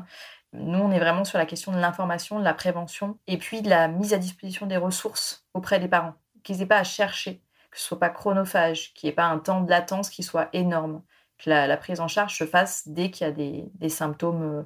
Nous, 0.54 0.80
on 0.80 0.92
est 0.92 1.00
vraiment 1.00 1.26
sur 1.26 1.38
la 1.38 1.46
question 1.46 1.72
de 1.72 1.78
l'information, 1.78 2.40
de 2.40 2.44
la 2.44 2.54
prévention, 2.54 3.18
et 3.28 3.38
puis 3.38 3.62
de 3.62 3.70
la 3.70 3.88
mise 3.88 4.14
à 4.14 4.18
disposition 4.18 4.66
des 4.66 4.78
ressources 4.78 5.46
auprès 5.54 5.80
des 5.80 5.88
parents, 5.88 6.14
qu'ils 6.44 6.58
n'aient 6.58 6.66
pas 6.66 6.80
à 6.80 6.84
chercher, 6.84 7.42
que 7.70 7.78
ce 7.78 7.86
soit 7.86 8.00
pas 8.00 8.10
chronophage, 8.10 8.94
qu'il 8.94 9.08
n'y 9.08 9.12
ait 9.12 9.16
pas 9.16 9.26
un 9.26 9.40
temps 9.40 9.62
de 9.62 9.70
latence 9.70 10.10
qui 10.10 10.24
soit 10.24 10.50
énorme, 10.54 11.04
que 11.38 11.50
la, 11.50 11.78
prise 11.78 12.00
en 12.00 12.08
charge 12.08 12.38
se 12.38 12.46
fasse 12.46 12.88
dès 12.88 13.12
qu'il 13.12 13.28
y 13.28 13.30
a 13.30 13.34
des, 13.34 13.66
des 13.76 13.90
symptômes 13.90 14.44
euh, 14.44 14.64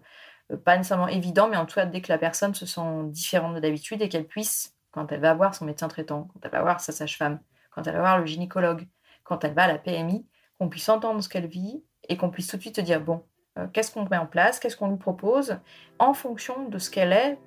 pas 0.57 0.77
nécessairement 0.77 1.07
évident, 1.07 1.47
mais 1.49 1.57
en 1.57 1.65
tout 1.65 1.75
cas, 1.75 1.85
dès 1.85 2.01
que 2.01 2.11
la 2.11 2.17
personne 2.17 2.53
se 2.53 2.65
sent 2.65 2.81
différente 3.05 3.55
de 3.55 3.59
d'habitude 3.59 4.01
et 4.01 4.09
qu'elle 4.09 4.25
puisse, 4.25 4.75
quand 4.91 5.11
elle 5.11 5.21
va 5.21 5.33
voir 5.33 5.55
son 5.55 5.65
médecin 5.65 5.87
traitant, 5.87 6.27
quand 6.33 6.39
elle 6.43 6.51
va 6.51 6.61
voir 6.61 6.79
sa 6.81 6.91
sage-femme, 6.91 7.39
quand 7.71 7.87
elle 7.87 7.93
va 7.93 7.99
voir 7.99 8.19
le 8.19 8.25
gynécologue, 8.25 8.87
quand 9.23 9.43
elle 9.43 9.53
va 9.53 9.63
à 9.63 9.67
la 9.67 9.77
PMI, 9.77 10.25
qu'on 10.59 10.69
puisse 10.69 10.89
entendre 10.89 11.21
ce 11.21 11.29
qu'elle 11.29 11.47
vit 11.47 11.83
et 12.09 12.17
qu'on 12.17 12.29
puisse 12.29 12.47
tout 12.47 12.57
de 12.57 12.61
suite 12.61 12.75
te 12.75 12.81
dire, 12.81 13.01
bon, 13.01 13.23
euh, 13.57 13.67
qu'est-ce 13.71 13.91
qu'on 13.91 14.07
met 14.09 14.17
en 14.17 14.25
place, 14.25 14.59
qu'est-ce 14.59 14.77
qu'on 14.77 14.89
lui 14.89 14.97
propose, 14.97 15.57
en 15.99 16.13
fonction 16.13 16.67
de 16.67 16.77
ce 16.77 16.89
qu'elle 16.89 17.13
est, 17.13 17.37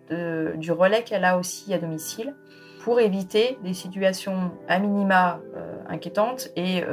du 0.57 0.73
relais 0.73 1.05
qu'elle 1.05 1.25
a 1.25 1.39
aussi 1.39 1.73
à 1.75 1.79
domicile, 1.79 2.35
pour 2.83 3.01
éviter 3.01 3.59
des 3.63 3.73
situations 3.73 4.53
à 4.69 4.79
minima 4.79 5.41
euh, 5.57 5.77
inquiétantes 5.89 6.49
et 6.57 6.85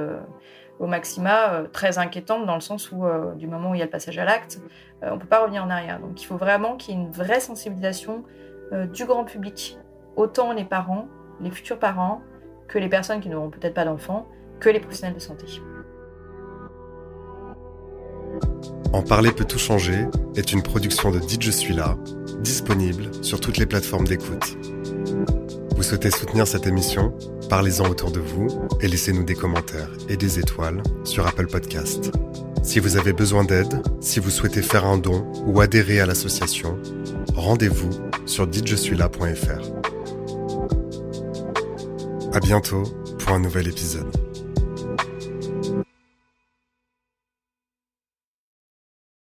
au 0.82 0.88
maxima 0.88 1.54
euh, 1.54 1.68
très 1.72 2.00
inquiétante 2.00 2.46
dans 2.46 2.56
le 2.56 2.62
sens 2.62 2.92
où 2.92 3.06
euh, 3.06 3.34
du 3.36 3.48
moment 3.48 3.72
où 3.72 3.76
il 3.76 3.78
y 3.78 3.82
a 3.82 3.86
le 3.86 3.92
passage 3.92 4.18
à 4.18 4.26
l'acte, 4.26 4.60
euh, 5.04 5.10
on 5.12 5.16
ne 5.16 5.20
peut 5.20 5.28
pas 5.28 5.42
revenir 5.42 5.64
en 5.64 5.70
arrière. 5.70 6.00
Donc 6.00 6.22
il 6.22 6.26
faut 6.26 6.38
vraiment 6.38 6.76
qu'il 6.76 6.96
y 6.96 6.98
ait 6.98 7.02
une 7.02 7.12
vraie 7.12 7.40
sensibilisation 7.40 8.24
du 8.94 9.04
grand 9.04 9.26
public, 9.26 9.78
autant 10.16 10.54
les 10.54 10.64
parents, 10.64 11.10
les 11.42 11.52
futurs 11.52 11.78
parents, 11.78 12.22
que 12.70 12.80
les 12.80 12.88
personnes 12.88 13.20
qui 13.20 13.28
n'auront 13.28 13.50
peut-être 13.50 13.74
pas 13.74 13.84
d'enfants, 13.84 14.30
que 14.62 14.70
les 14.70 14.80
professionnels 14.80 15.14
de 15.14 15.20
santé. 15.20 15.46
En 18.94 19.02
parler 19.02 19.34
peut 19.34 19.44
tout 19.44 19.60
changer 19.60 20.06
est 20.38 20.54
une 20.54 20.64
production 20.64 21.12
de 21.12 21.20
Dites 21.20 21.42
Je 21.42 21.52
suis 21.52 21.74
là, 21.74 21.98
disponible 22.40 23.14
sur 23.22 23.42
toutes 23.42 23.58
les 23.58 23.66
plateformes 23.66 24.08
d'écoute. 24.08 24.58
Vous 25.82 25.88
souhaitez 25.88 26.12
soutenir 26.12 26.46
cette 26.46 26.68
émission? 26.68 27.12
Parlez-en 27.50 27.90
autour 27.90 28.12
de 28.12 28.20
vous 28.20 28.50
et 28.82 28.88
laissez-nous 28.88 29.24
des 29.24 29.34
commentaires 29.34 29.90
et 30.10 30.16
des 30.16 30.38
étoiles 30.38 30.84
sur 31.04 31.26
Apple 31.26 31.48
Podcast. 31.48 32.12
Si 32.62 32.80
vous 32.80 32.98
avez 32.98 33.14
besoin 33.14 33.44
d'aide, 33.44 33.82
si 34.00 34.20
vous 34.20 34.30
souhaitez 34.30 34.62
faire 34.62 34.86
un 34.86 35.00
don 35.00 35.26
ou 35.48 35.60
adhérer 35.60 36.00
à 36.00 36.06
l'association, 36.06 36.78
rendez-vous 37.34 37.90
sur 38.28 38.46
ditjessuis-là.fr. 38.46 39.72
À 42.32 42.40
bientôt 42.40 42.84
pour 43.18 43.32
un 43.32 43.40
nouvel 43.40 43.68
épisode. 43.68 44.21